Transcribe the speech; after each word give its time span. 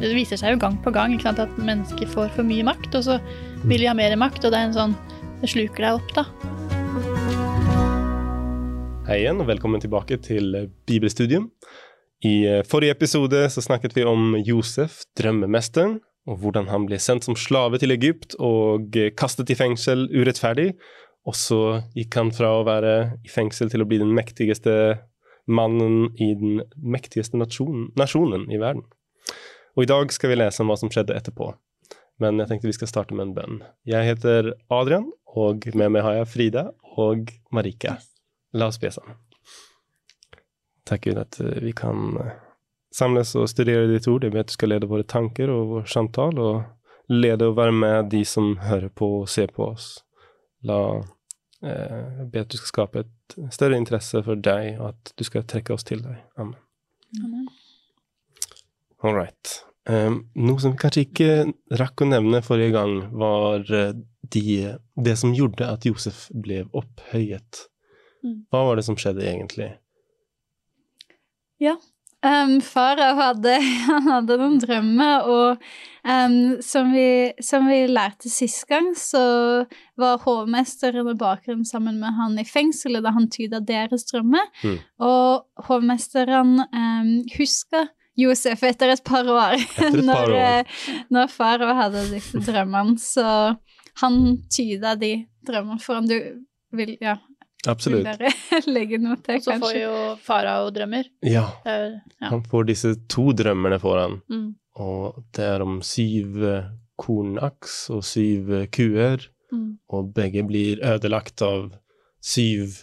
Det 0.00 0.12
viser 0.14 0.38
seg 0.40 0.54
jo 0.54 0.60
gang 0.62 0.76
på 0.84 0.92
gang 0.94 1.14
sant, 1.22 1.40
at 1.42 1.52
mennesker 1.58 2.08
får 2.10 2.30
for 2.36 2.46
mye 2.46 2.64
makt, 2.66 2.94
og 2.98 3.06
så 3.06 3.16
vil 3.66 3.82
de 3.82 3.88
ha 3.90 3.94
mer 3.98 4.14
makt, 4.20 4.44
og 4.44 4.52
det 4.54 4.60
er 4.60 4.68
en 4.68 4.76
sånn 4.76 4.96
Det 5.42 5.50
sluker 5.52 5.84
deg 5.84 5.98
opp, 5.98 6.12
da. 6.16 6.22
Hei 9.06 9.20
igjen, 9.20 9.42
og 9.42 9.50
velkommen 9.50 9.82
tilbake 9.82 10.16
til 10.24 10.54
Bibelstudium. 10.88 11.50
I 12.24 12.34
eh, 12.48 12.62
forrige 12.66 12.96
episode 12.96 13.42
så 13.52 13.62
snakket 13.62 13.94
vi 13.98 14.06
om 14.08 14.32
Josef, 14.40 15.02
drømmemesteren, 15.20 15.98
og 16.26 16.40
hvordan 16.42 16.70
han 16.72 16.86
ble 16.88 16.98
sendt 17.02 17.26
som 17.28 17.36
slave 17.38 17.78
til 17.82 17.94
Egypt 17.94 18.34
og 18.42 18.96
eh, 18.96 19.12
kastet 19.14 19.52
i 19.52 19.58
fengsel 19.58 20.08
urettferdig. 20.14 20.72
Og 21.26 21.36
så 21.36 21.60
gikk 21.98 22.16
han 22.16 22.32
fra 22.34 22.54
å 22.56 22.64
være 22.66 22.96
i 23.26 23.30
fengsel 23.30 23.70
til 23.70 23.84
å 23.84 23.88
bli 23.88 24.00
den 24.00 24.14
mektigste 24.16 24.76
mannen 25.46 26.12
i 26.18 26.32
den 26.38 26.62
mektigste 26.82 27.38
nasjonen, 27.38 27.90
nasjonen 27.98 28.48
i 28.50 28.58
verden. 28.62 28.86
Og 29.76 29.84
i 29.84 29.90
dag 29.90 30.12
skal 30.12 30.32
vi 30.32 30.38
lese 30.40 30.62
om 30.64 30.70
hva 30.72 30.78
som 30.80 30.90
skjedde 30.92 31.16
etterpå. 31.16 31.50
Men 32.22 32.40
jeg 32.40 32.48
tenkte 32.48 32.70
vi 32.70 32.76
skal 32.78 32.88
starte 32.88 33.16
med 33.16 33.28
en 33.28 33.34
bønn. 33.36 33.58
Jeg 33.84 34.08
heter 34.08 34.54
Adrian, 34.72 35.10
og 35.36 35.66
med 35.76 35.92
meg 35.92 36.04
har 36.06 36.16
jeg 36.16 36.30
Frida 36.32 36.62
og 36.96 37.28
Marika. 37.52 37.98
La 38.56 38.70
oss 38.70 38.80
be 38.80 38.88
sammen. 38.92 39.18
Takk 40.88 41.04
Gud 41.04 41.20
at 41.20 41.36
eh, 41.42 41.58
vi 41.60 41.74
kan 41.76 42.16
eh, 42.22 42.38
samles 42.94 43.34
og 43.36 43.50
studere 43.52 43.90
ditt 43.90 44.08
ord. 44.08 44.24
Jeg 44.24 44.32
at 44.38 44.48
du 44.48 44.56
skal 44.56 44.72
lede 44.72 44.88
våre 44.88 45.04
tanker 45.04 45.52
og 45.52 45.74
vår 45.74 45.92
samtale, 45.92 46.40
og 46.40 47.12
lede 47.12 47.50
og 47.50 47.58
være 47.58 47.76
med 47.76 48.10
de 48.14 48.24
som 48.24 48.56
hører 48.64 48.88
på 48.88 49.10
og 49.20 49.28
ser 49.28 49.52
på 49.52 49.66
oss. 49.74 49.90
La 50.64 50.80
eh, 51.60 52.24
ber 52.24 52.46
at 52.46 52.54
du 52.54 52.56
skal 52.56 52.72
skape 52.72 53.04
et 53.04 53.38
større 53.52 53.76
interesse 53.76 54.24
for 54.24 54.40
deg, 54.40 54.78
og 54.80 54.94
at 54.94 55.14
du 55.18 55.26
skal 55.26 55.44
trekke 55.44 55.76
oss 55.76 55.84
til 55.84 56.00
deg. 56.06 56.22
Amen. 56.40 56.56
Amen. 57.20 57.48
All 59.04 59.14
right. 59.14 59.66
Um, 59.86 60.24
noe 60.34 60.58
som 60.58 60.72
vi 60.74 60.80
kanskje 60.82 61.04
ikke 61.06 61.32
rakk 61.78 62.02
å 62.02 62.10
nevne 62.10 62.42
forrige 62.42 62.74
gang, 62.74 62.96
var 63.14 63.68
eh, 63.70 63.92
de, 64.34 64.54
det 64.98 65.14
som 65.20 65.34
gjorde 65.34 65.68
at 65.70 65.86
Josef 65.86 66.24
ble 66.34 66.64
opphøyet. 66.74 67.66
Mm. 68.26 68.40
Hva 68.50 68.64
var 68.66 68.80
det 68.80 68.86
som 68.88 68.98
skjedde 68.98 69.22
egentlig? 69.22 69.68
Ja. 71.62 71.76
Um, 72.26 72.56
farao 72.64 73.14
hadde, 73.14 73.52
hadde 74.10 74.38
noen 74.40 74.56
drømmer, 74.58 75.28
og 75.30 75.62
um, 76.02 76.56
som, 76.64 76.90
vi, 76.90 77.30
som 77.44 77.68
vi 77.70 77.84
lærte 77.86 78.32
sist 78.32 78.64
gang, 78.66 78.88
så 78.98 79.22
var 80.00 80.24
hovmesteren 80.24 81.06
og 81.06 81.20
bakgrunnen 81.20 81.68
sammen 81.68 82.00
med 82.02 82.16
han 82.18 82.34
i 82.42 82.46
fengselet 82.48 83.06
da 83.06 83.14
han 83.14 83.30
tyda 83.30 83.62
deres 83.62 84.08
drømmer. 84.10 84.50
Mm. 84.64 84.80
Og 85.06 85.68
hovmesteren 85.68 86.58
um, 86.64 87.12
huska 87.36 87.86
Josef 88.16 88.62
etter 88.64 88.88
et 88.94 89.02
par 89.04 89.28
år, 89.28 89.54
et 89.60 89.76
par 89.76 89.96
år. 90.00 90.32
når, 90.32 90.76
når 91.12 91.28
farao 91.32 91.74
hadde 91.76 92.04
disse 92.14 92.40
drømmene. 92.46 92.96
Så 93.00 93.24
han 94.02 94.20
tyda 94.52 94.94
de 95.00 95.14
drømmene 95.46 95.80
for 95.84 95.98
han. 96.00 96.06
Du 96.08 96.16
vil, 96.76 96.96
ja, 97.00 97.16
Absolutt. 97.68 98.04
dere 98.06 98.30
legge 98.76 98.98
noe 99.02 99.16
til, 99.24 99.40
Så 99.44 99.58
får 99.60 99.74
jo 99.76 99.84
jo 99.90 100.00
farao 100.24 100.70
drømmer. 100.74 101.08
Ja. 101.26 101.44
Er, 101.66 102.00
ja. 102.20 102.30
Han 102.32 102.42
får 102.48 102.66
disse 102.72 102.94
to 103.12 103.30
drømmene 103.36 103.78
foran, 103.82 104.20
Mm. 104.30 104.54
og 104.80 105.22
det 105.36 105.44
er 105.44 105.62
om 105.64 105.78
syv 105.82 106.42
eh, 106.44 106.66
kornaks 107.00 107.78
og 107.94 108.04
syv 108.04 108.52
eh, 108.62 108.66
kuer, 108.72 109.28
Mm. 109.52 109.76
og 109.94 110.08
begge 110.16 110.42
blir 110.42 110.80
ødelagt 110.82 111.40
av 111.46 111.68
syv 112.20 112.80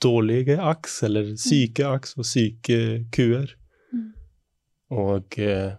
dårlige 0.00 0.56
aks, 0.60 1.02
eller 1.04 1.34
syke 1.36 1.84
aks 1.84 2.14
og 2.16 2.24
syke 2.24 2.78
kuer. 3.12 3.50
Mm. 4.90 4.98
Og 5.06 5.38
eh, 5.38 5.74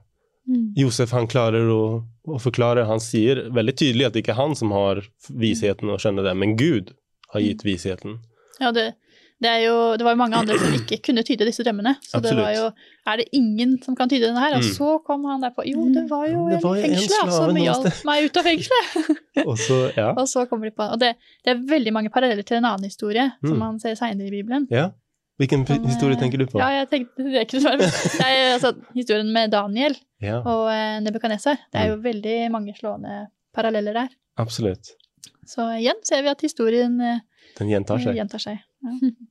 Mm. 0.47 0.69
Josef 0.79 1.11
han 1.11 1.25
klarer 1.27 1.65
å, 1.67 2.03
å 2.23 2.37
forklare, 2.39 2.85
han 2.87 3.01
sier 3.03 3.49
veldig 3.51 3.73
tydelig 3.75 4.05
at 4.07 4.13
det 4.15 4.21
ikke 4.23 4.31
er 4.31 4.37
han 4.37 4.53
som 4.55 4.69
har 4.71 5.01
visheten 5.27 5.89
å 5.91 5.97
skjønne 5.99 6.23
det, 6.23 6.31
men 6.39 6.53
Gud 6.55 6.93
har 7.33 7.41
gitt 7.43 7.65
visheten. 7.67 8.13
Ja, 8.63 8.71
det, 8.71 8.85
det, 9.43 9.51
jo, 9.65 9.73
det 9.99 10.05
var 10.07 10.15
jo 10.15 10.21
mange 10.21 10.39
andre 10.39 10.55
som 10.55 10.71
ikke 10.77 11.01
kunne 11.03 11.25
tyde 11.27 11.43
disse 11.49 11.65
drømmene. 11.67 11.97
Så 11.99 12.21
det 12.23 12.31
var 12.39 12.53
jo 12.55 12.69
Er 13.11 13.19
det 13.19 13.25
ingen 13.35 13.75
som 13.83 13.93
kan 13.99 14.07
tyde 14.07 14.29
denne 14.29 14.39
her? 14.39 14.55
Og 14.55 14.63
Mm. 14.63 14.71
så 14.77 14.93
kom 15.03 15.25
han 15.27 15.43
der 15.43 15.51
på 15.51 15.67
Jo, 15.67 15.83
det 15.91 16.05
var 16.09 16.23
jo 16.31 16.47
Det 16.49 16.61
var 16.63 16.75
en 16.79 16.83
fengselet 16.95 17.11
slave 17.11 17.35
som 17.35 17.59
hjalp 17.65 17.99
meg 18.07 18.23
ut 18.29 18.37
av 18.39 18.47
fengselet. 18.47 19.19
Og 19.51 19.57
så, 19.59 19.81
ja. 19.99 20.13
og 20.15 20.27
så 20.31 20.45
kommer 20.47 20.71
de 20.71 20.75
på 20.79 20.87
Og 20.95 20.99
det, 21.03 21.11
det 21.43 21.51
er 21.57 21.59
veldig 21.75 21.91
mange 21.93 22.09
paralleller 22.09 22.47
til 22.47 22.61
en 22.61 22.65
annen 22.71 22.87
historie 22.87 23.27
Mm. 23.43 23.49
som 23.51 23.59
man 23.59 23.79
ser 23.83 23.99
seinere 23.99 24.31
i 24.31 24.37
Bibelen. 24.39 24.67
ja. 24.71 24.93
Hvilken 25.37 25.65
historie 25.85 26.15
eh, 26.15 26.19
tenker 26.21 26.37
du 26.41 26.45
på? 26.49 26.59
Ja, 26.59 26.69
jeg 26.81 26.87
tenkte 26.89 27.23
det 27.27 27.35
er 27.37 27.45
ikke 27.45 27.59
så 27.61 27.73
Det 27.77 27.89
er 28.27 28.53
altså 28.55 28.71
historien 28.95 29.29
med 29.33 29.51
Daniel 29.53 29.95
Ja, 30.23 30.39
og 30.41 30.63
eh, 30.73 30.99
Nebukadnesar. 31.05 31.59
Det 31.71 31.77
Mm. 31.77 31.81
er 31.83 31.89
jo 31.91 31.97
veldig 32.01 32.37
mange 32.51 32.73
slående 32.77 33.27
paralleller 33.53 33.93
der. 33.93 34.09
absolutt. 34.37 34.93
Så 35.47 35.61
igjen 35.79 35.99
ser 36.03 36.23
vi 36.25 36.29
at 36.33 36.41
historien 36.41 36.99
eh, 37.01 37.19
Den 37.59 37.69
gjentar 37.69 38.01
seg. 38.01 38.15
gjentar 38.17 38.39
seg. 38.43 38.57
Ja. 38.83 39.11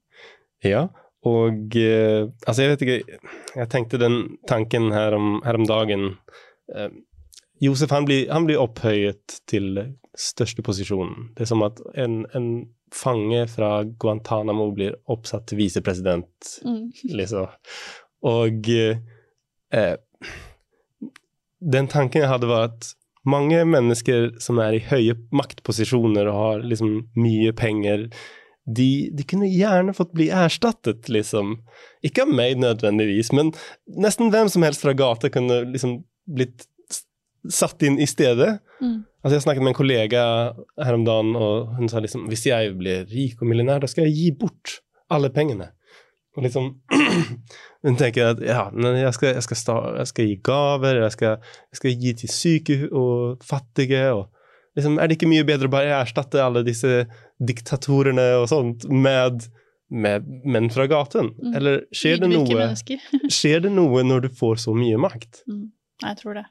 Ja, 0.65 0.81
og 1.23 1.75
altså 1.77 2.63
jeg 2.63 2.71
vet 2.71 2.83
ikke, 2.87 3.19
jeg 3.57 3.69
tenkte 3.71 3.99
den 4.01 4.39
tanken 4.49 4.89
her 4.95 5.13
om, 5.15 5.43
her 5.45 5.55
om 5.59 5.67
dagen. 5.69 6.07
Josef 7.63 7.91
han 7.93 8.05
blir, 8.09 8.27
han 8.33 8.47
blir 8.49 8.59
opphøyet 8.61 9.37
til 9.49 9.77
største 10.17 10.63
posisjonen. 10.65 11.31
Det 11.37 11.45
er 11.45 11.51
som 11.53 11.63
at 11.67 11.79
en, 12.01 12.25
en 12.35 12.49
fange 12.95 13.47
fra 13.51 13.85
Guantánamo 13.85 14.69
blir 14.75 14.95
oppsatt 15.11 15.47
til 15.51 15.59
visepresident, 15.59 16.61
Mm. 16.65 16.93
liksom. 17.11 17.49
Og 18.27 18.69
eh, 18.71 19.97
den 21.61 21.89
tanken 21.91 22.23
jeg 22.23 22.31
hadde 22.31 22.49
var 22.51 22.69
at 22.71 22.93
mange 23.27 23.65
mennesker 23.67 24.37
som 24.43 24.61
er 24.63 24.77
i 24.79 24.85
høye 24.87 25.17
maktposisjoner 25.35 26.29
og 26.31 26.37
har 26.41 26.67
liksom 26.71 27.09
mye 27.19 27.53
penger, 27.59 28.07
de, 28.67 29.11
de 29.15 29.25
kunne 29.27 29.49
gjerne 29.51 29.95
fått 29.95 30.13
bli 30.15 30.29
erstattet, 30.35 31.09
liksom. 31.13 31.57
Ikke 32.07 32.25
av 32.27 32.33
meg 32.35 32.57
nødvendigvis, 32.63 33.33
men 33.35 33.53
nesten 33.87 34.31
hvem 34.35 34.51
som 34.51 34.63
helst 34.67 34.83
fra 34.83 34.95
gata 34.99 35.31
kunne 35.31 35.65
liksom 35.73 36.01
blitt 36.27 36.67
satt 37.53 37.83
inn 37.87 38.01
i 38.03 38.09
stedet. 38.09 38.59
Mm. 38.81 39.05
Altså 39.23 39.35
Jeg 39.37 39.43
snakket 39.43 39.65
med 39.65 39.73
en 39.73 39.79
kollega 39.81 40.25
her 40.79 40.95
om 40.95 41.07
dagen, 41.07 41.33
og 41.35 41.73
hun 41.79 41.91
sa 41.91 42.03
liksom 42.03 42.29
hvis 42.31 42.47
jeg 42.47 42.77
blir 42.79 43.09
rik 43.11 43.41
og 43.43 43.51
millionær, 43.51 43.83
da 43.83 43.91
skal 43.91 44.07
jeg 44.07 44.15
gi 44.15 44.29
bort 44.39 44.81
alle 45.11 45.33
pengene. 45.35 45.73
Og 46.37 46.45
liksom 46.45 46.75
Hun 47.87 47.99
tenker 47.99 48.33
at 48.33 48.41
ja, 48.43 48.65
jeg 48.75 49.13
skal, 49.15 49.37
jeg 49.37 49.45
skal, 49.47 49.59
sta, 49.61 49.75
jeg 50.01 50.11
skal 50.11 50.27
gi 50.27 50.39
gaver, 50.45 51.03
jeg 51.05 51.15
skal, 51.15 51.37
jeg 51.71 51.79
skal 51.79 52.01
gi 52.03 52.15
til 52.23 52.33
syke 52.33 52.79
og 52.91 53.45
fattige. 53.47 54.03
og 54.11 54.27
liksom, 54.75 54.99
Er 54.99 55.07
det 55.07 55.19
ikke 55.19 55.31
mye 55.31 55.47
bedre 55.47 55.71
å 55.71 55.75
bare 55.75 56.01
erstatte 56.01 56.43
alle 56.43 56.65
disse 56.67 57.05
diktatorene 57.39 58.27
og 58.41 58.49
sånt 58.51 58.89
med, 58.91 59.47
med 59.91 60.27
menn 60.43 60.67
fra 60.75 60.89
gaten? 60.91 61.31
Mm. 61.39 61.55
Eller 61.61 61.81
skjer 61.95 62.25
det, 62.25 62.33
noe, 62.35 62.69
skjer 63.39 63.63
det 63.69 63.73
noe 63.77 64.03
når 64.07 64.27
du 64.27 64.31
får 64.43 64.65
så 64.67 64.75
mye 64.77 64.99
makt? 65.07 65.45
Mm. 65.47 65.71
Jeg 66.03 66.21
tror 66.21 66.41
det. 66.41 66.47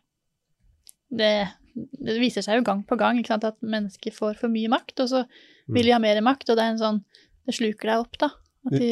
Det. 1.17 1.33
Det 1.75 2.15
viser 2.21 2.41
seg 2.45 2.59
jo 2.61 2.63
gang 2.63 2.83
på 2.87 2.95
gang 2.97 3.19
sant, 3.27 3.43
at 3.43 3.57
mennesker 3.61 4.13
får 4.15 4.37
for 4.39 4.47
mye 4.51 4.69
makt, 4.71 4.99
og 5.03 5.09
så 5.11 5.25
Mm. 5.67 5.73
vil 5.73 5.85
de 5.85 5.91
ha 5.91 5.99
mer 5.99 6.21
makt, 6.21 6.49
og 6.49 6.57
det 6.57 6.63
er 6.63 6.71
en 6.75 6.77
sånn 6.77 7.03
Det 7.47 7.53
sluker 7.53 7.89
deg 7.89 7.99
opp, 7.99 8.17
da. 8.17 8.29
De, 8.71 8.87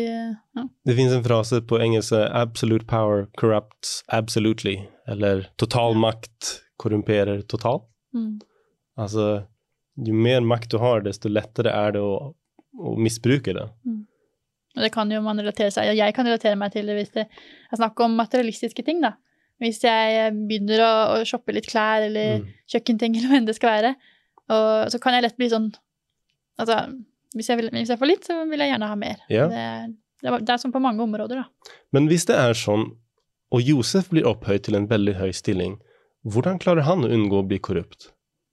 ja. 0.55 0.63
Det 0.85 0.95
finnes 0.95 1.13
en 1.15 1.23
frase 1.23 1.61
på 1.65 1.79
engelsk 1.81 2.13
'absolute 2.13 2.85
power 2.85 3.25
corrupts 3.37 4.03
absolutely', 4.09 4.87
eller 5.07 5.47
'total 5.57 5.95
makt 5.95 6.61
korrumperer 6.77 7.41
totalt'. 7.47 7.85
mm. 8.13 8.39
Altså, 8.97 9.45
jo 9.97 10.13
mer 10.13 10.41
makt 10.41 10.69
du 10.69 10.77
har, 10.77 11.01
desto 11.01 11.29
lettere 11.29 11.71
er 11.73 11.91
det 11.93 12.01
å, 12.01 12.35
å 12.77 12.95
misbruke 12.97 13.53
det. 13.53 13.69
Og 14.75 14.81
det 14.83 14.91
kan 14.91 15.09
jo 15.11 15.21
man 15.21 15.37
relatere 15.39 15.71
seg 15.71 15.89
og 15.89 15.95
Jeg 15.97 16.13
kan 16.13 16.25
relatere 16.25 16.55
meg 16.55 16.71
til 16.73 16.85
det 16.85 16.95
hvis 16.95 17.13
det 17.13 17.27
er 17.71 17.77
snakk 17.77 17.99
om 17.99 18.15
materialistiske 18.17 18.83
ting, 18.85 19.01
da. 19.01 19.13
Hvis 19.63 19.79
jeg 19.85 20.33
begynner 20.47 20.83
å, 20.83 20.91
å 21.15 21.23
shoppe 21.27 21.55
litt 21.55 21.69
klær 21.71 22.03
eller 22.09 22.39
Mm. 22.41 22.47
kjøkkenting 22.73 23.15
eller 23.17 23.29
hva 23.31 23.37
enn 23.39 23.47
det 23.49 23.55
skal 23.57 23.73
være, 23.77 23.93
og 24.53 24.91
så 24.91 24.99
kan 24.99 25.15
jeg 25.15 25.23
lett 25.25 25.37
bli 25.39 25.47
sånn 25.53 25.71
Altså, 26.59 26.75
hvis 27.33 27.47
jeg, 27.49 27.57
vil, 27.57 27.69
hvis 27.73 27.89
jeg 27.89 27.97
får 27.97 28.09
litt, 28.11 28.25
så 28.29 28.35
vil 28.45 28.61
jeg 28.61 28.69
gjerne 28.69 28.87
ha 28.91 28.95
mer. 28.99 29.21
Ja. 29.33 29.47
Det, 29.49 29.61
det, 30.21 30.29
er, 30.29 30.43
det 30.45 30.51
er 30.53 30.59
sånn 30.61 30.73
på 30.75 30.81
mange 30.83 31.01
områder, 31.01 31.39
da. 31.41 31.73
Men 31.95 32.05
hvis 32.11 32.27
det 32.29 32.35
er 32.37 32.53
sånn, 32.53 32.83
og 33.49 33.61
Josef 33.65 34.11
blir 34.13 34.27
opphøyd 34.29 34.61
til 34.67 34.77
en 34.77 34.85
veldig 34.91 35.15
høy 35.17 35.31
stilling, 35.33 35.79
hvordan 36.29 36.59
klarer 36.61 36.85
han 36.85 37.01
å 37.07 37.09
unngå 37.09 37.39
å 37.41 37.47
bli 37.49 37.57
korrupt? 37.57 38.11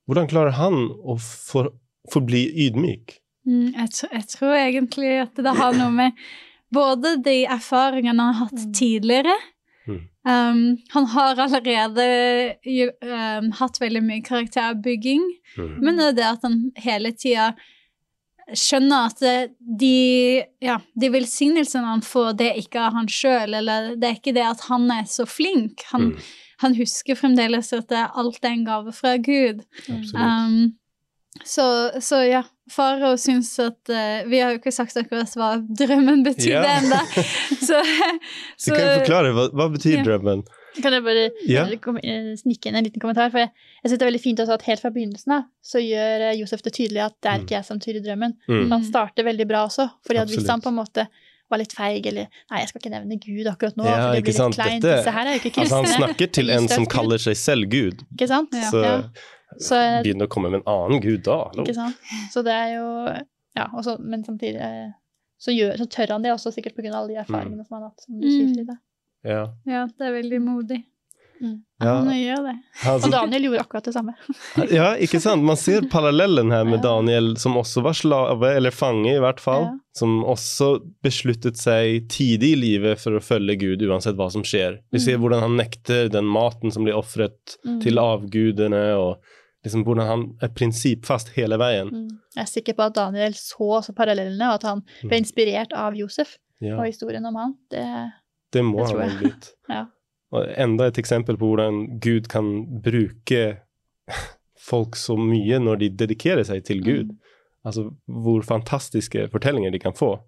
Hvordan 0.08 0.30
klarer 0.32 0.56
han 0.56 0.78
å 1.04 1.18
for, 1.20 1.68
forbli 2.10 2.46
ydmyk? 2.64 3.18
Mm, 3.44 3.68
jeg, 3.76 3.92
tror, 3.98 4.10
jeg 4.16 4.26
tror 4.32 4.56
egentlig 4.56 5.12
at 5.26 5.44
det 5.44 5.54
har 5.60 5.76
noe 5.76 5.92
med 6.00 6.24
både 6.72 7.18
de 7.24 7.36
erfaringene 7.52 8.16
han 8.30 8.34
har 8.40 8.46
hatt 8.46 8.64
Mm. 8.64 8.72
tidligere. 8.80 9.36
Um, 10.28 10.76
Han 10.92 11.06
har 11.14 11.38
allerede 11.46 12.06
um, 13.02 13.50
hatt 13.60 13.80
veldig 13.80 14.02
mye 14.06 14.22
karakterbygging, 14.26 15.22
Mm. 15.56 15.78
men 15.82 15.96
det 15.98 16.04
er 16.06 16.12
det 16.20 16.26
at 16.28 16.42
han 16.46 16.58
hele 16.78 17.10
tida 17.12 17.48
skjønner 18.54 19.06
at 19.10 19.20
de, 19.80 20.42
ja, 20.62 20.76
de 20.98 21.08
velsignelsene 21.10 21.86
han 21.86 22.02
får, 22.02 22.32
det 22.38 22.46
er 22.50 22.60
ikke 22.62 22.80
av 22.82 22.94
han 22.98 23.06
sjøl, 23.10 23.54
eller 23.60 23.92
det 23.96 24.08
er 24.08 24.16
ikke 24.18 24.34
det 24.34 24.44
at 24.46 24.60
han 24.68 24.88
er 24.90 25.04
så 25.10 25.26
flink. 25.26 25.82
Han, 25.92 26.08
Mm. 26.12 26.16
han 26.62 26.74
husker 26.74 27.14
fremdeles 27.18 27.72
at 27.72 27.88
det, 27.88 28.04
alt 28.14 28.44
er 28.44 28.48
en 28.56 28.64
gave 28.66 28.92
fra 28.92 29.16
Gud. 29.18 29.62
Um, 30.14 30.74
så, 31.46 31.66
så 32.02 32.22
ja, 32.26 32.42
farao 32.70 33.16
syns 33.20 33.50
at 33.62 33.90
uh, 33.92 34.22
Vi 34.30 34.38
har 34.40 34.54
jo 34.54 34.58
ikke 34.60 34.72
sagt 34.74 34.96
akkurat 35.00 35.32
hva 35.36 35.50
drømmen 35.80 36.22
betydde 36.26 36.62
Ja. 36.62 36.78
ennå. 36.80 37.00
Så, 37.68 37.78
Så 38.56 38.74
kan 38.74 38.80
du 38.86 39.04
forklare, 39.04 39.32
hva, 39.36 39.48
hva 39.52 39.68
betyr 39.74 39.98
Ja. 40.00 40.04
drømmen? 40.06 40.42
Kan 40.80 40.94
jeg 40.94 41.02
bare 41.02 41.24
Ja. 41.50 41.64
eh, 41.66 41.96
eh, 42.06 42.36
snike 42.38 42.66
inn 42.70 42.76
en 42.78 42.84
liten 42.86 43.00
kommentar? 43.02 43.30
For 43.32 43.38
jeg, 43.42 43.50
jeg 43.82 43.90
synes 43.90 43.98
det 43.98 44.06
er 44.06 44.10
veldig 44.12 44.22
fint 44.22 44.38
også 44.44 44.54
at 44.54 44.62
helt 44.68 44.80
fra 44.84 44.90
begynnelsen 44.94 45.32
av 45.34 45.42
så 45.66 45.82
gjør 45.82 46.28
Josef 46.38 46.62
det 46.62 46.72
tydelig 46.76 47.02
at 47.08 47.16
det 47.20 47.30
er 47.32 47.40
ikke 47.42 47.56
jeg 47.58 47.64
som 47.66 47.80
tyder 47.82 48.04
drømmen. 48.06 48.36
Mm. 48.48 48.68
Han 48.70 48.84
starter 48.86 49.26
veldig 49.26 49.48
bra 49.50 49.64
også, 49.66 49.88
fordi 50.06 50.22
at 50.22 50.28
hvis 50.30 50.46
han 50.48 50.62
på 50.62 50.70
en 50.70 50.78
måte 50.78 51.08
var 51.50 51.58
litt 51.58 51.72
feig, 51.74 52.06
eller 52.06 52.28
nei, 52.52 52.60
jeg 52.62 52.68
skal 52.70 52.78
ikke 52.84 52.92
nevne 52.94 53.16
Gud 53.18 53.48
akkurat 53.50 53.74
nå, 53.76 53.82
Ja, 53.84 53.96
for 53.96 54.14
det 54.14 54.22
blir 54.22 54.28
blir 54.30 54.36
sant, 54.38 54.54
litt 54.56 54.66
kleint. 54.68 54.82
dette- 54.84 55.00
Disse 55.02 55.10
her 55.16 55.26
er 55.26 55.32
jo 55.34 55.40
ikke 55.50 55.60
Altså, 55.64 55.80
han 55.80 55.86
snakker 55.98 56.32
til 56.38 56.50
en 56.54 56.68
som 56.70 56.86
kaller 56.86 57.18
seg 57.18 57.34
selv 57.36 57.66
Gud, 57.72 58.04
Ikke 58.14 58.28
sant? 58.30 58.54
Ja. 58.54 58.70
så 58.70 58.82
Ja. 58.84 59.02
Så, 59.58 59.74
begynner 60.04 60.26
å 60.28 60.30
komme 60.30 60.50
med 60.50 60.60
en 60.60 60.68
annen 60.70 61.00
Gud 61.02 61.22
da. 61.26 61.48
hallo. 61.50 61.64
ikke 61.64 61.74
sant? 61.74 61.96
så 62.32 62.42
det 62.46 62.52
er 62.54 62.74
jo 62.76 62.86
Ja, 63.56 63.66
også, 63.74 63.96
men 64.00 64.22
samtidig 64.24 64.60
eh, 64.62 64.92
så, 65.40 65.50
gjør, 65.50 65.74
så 65.80 65.86
tør 65.90 66.12
han 66.14 66.22
det 66.22 66.30
også, 66.32 66.52
sikkert 66.54 66.76
pga. 66.76 66.92
alle 66.94 67.08
de 67.08 67.16
erfaringene 67.24 67.64
som 67.66 67.74
han 67.74 67.82
har 67.82 67.90
hatt. 67.90 68.00
Som 68.06 68.20
du 68.20 68.28
sier, 68.28 68.46
Mm. 68.46 68.54
Frida. 68.54 68.78
Ja. 69.24 69.40
ja, 69.66 69.86
det 69.98 70.06
er 70.06 70.12
veldig 70.22 70.40
modig. 70.40 70.84
Ja. 71.80 71.94
Han 72.04 72.10
gjør 72.12 72.42
det. 72.44 72.52
Altså, 72.84 73.06
Og 73.08 73.12
Daniel 73.14 73.42
gjorde 73.46 73.60
akkurat 73.64 73.84
det 73.88 73.92
samme. 73.94 74.12
ja, 74.78 74.90
ikke 75.00 75.20
sant? 75.24 75.42
Man 75.48 75.56
ser 75.56 75.86
parallellen 75.88 76.50
her 76.52 76.66
med 76.68 76.82
Daniel, 76.84 77.30
som 77.40 77.56
også 77.56 77.80
var 77.86 77.96
slave, 77.96 78.50
eller 78.58 78.70
fange 78.76 79.14
i 79.14 79.20
hvert 79.22 79.40
fall, 79.40 79.62
Ja. 79.70 79.78
som 79.96 80.18
også 80.28 80.68
besluttet 81.02 81.56
seg 81.56 82.06
tidlig 82.12 82.52
i 82.52 82.60
livet 82.60 83.00
for 83.00 83.16
å 83.16 83.24
følge 83.24 83.56
Gud 83.60 83.82
uansett 83.88 84.16
hva 84.20 84.28
som 84.30 84.44
skjer. 84.44 84.78
Vi 84.92 84.98
ser 85.00 85.16
Mm. 85.16 85.22
hvordan 85.24 85.40
han 85.46 85.56
nekter 85.56 86.10
den 86.12 86.28
maten 86.28 86.70
som 86.72 86.84
blir 86.84 86.94
ofret 87.00 87.56
Mm. 87.66 87.80
til 87.82 87.96
avgudene, 87.98 88.84
og 89.00 89.18
liksom 89.64 89.82
hvordan 89.84 90.06
han 90.08 90.22
er 90.42 90.48
prinsippfast 90.56 91.28
hele 91.36 91.58
veien. 91.60 91.88
Mm. 91.92 92.08
Jeg 92.36 92.42
er 92.42 92.48
sikker 92.48 92.76
på 92.78 92.86
at 92.88 92.94
Daniel 92.96 93.34
så 93.36 93.80
parallellene, 93.96 94.48
og 94.48 94.54
at 94.60 94.62
han 94.62 94.82
ble 95.02 95.10
Mm. 95.10 95.18
inspirert 95.22 95.72
av 95.76 95.94
Josef 95.94 96.38
Ja. 96.60 96.76
og 96.78 96.84
historien 96.86 97.24
om 97.26 97.34
han. 97.36 97.54
Det, 97.70 97.84
Det 98.52 98.62
må 98.64 98.86
Det 98.86 98.96
han 98.98 99.10
ha 99.10 99.18
blitt. 99.20 99.52
Ja. 99.68 99.86
Og 100.32 100.46
enda 100.56 100.86
et 100.86 100.98
eksempel 100.98 101.36
på 101.36 101.46
hvordan 101.50 101.98
Gud 102.00 102.28
kan 102.28 102.80
bruke 102.82 103.58
folk 104.60 104.96
så 104.96 105.16
mye 105.18 105.58
når 105.58 105.78
de 105.80 105.88
dedikerer 105.90 106.44
seg 106.46 106.64
til 106.64 106.82
Gud. 106.84 107.08
Mm. 107.10 107.18
Altså 107.66 107.90
hvor 108.06 108.42
fantastiske 108.46 109.28
fortellinger 109.32 109.70
de 109.72 109.78
kan 109.78 109.92
få. 109.92 110.20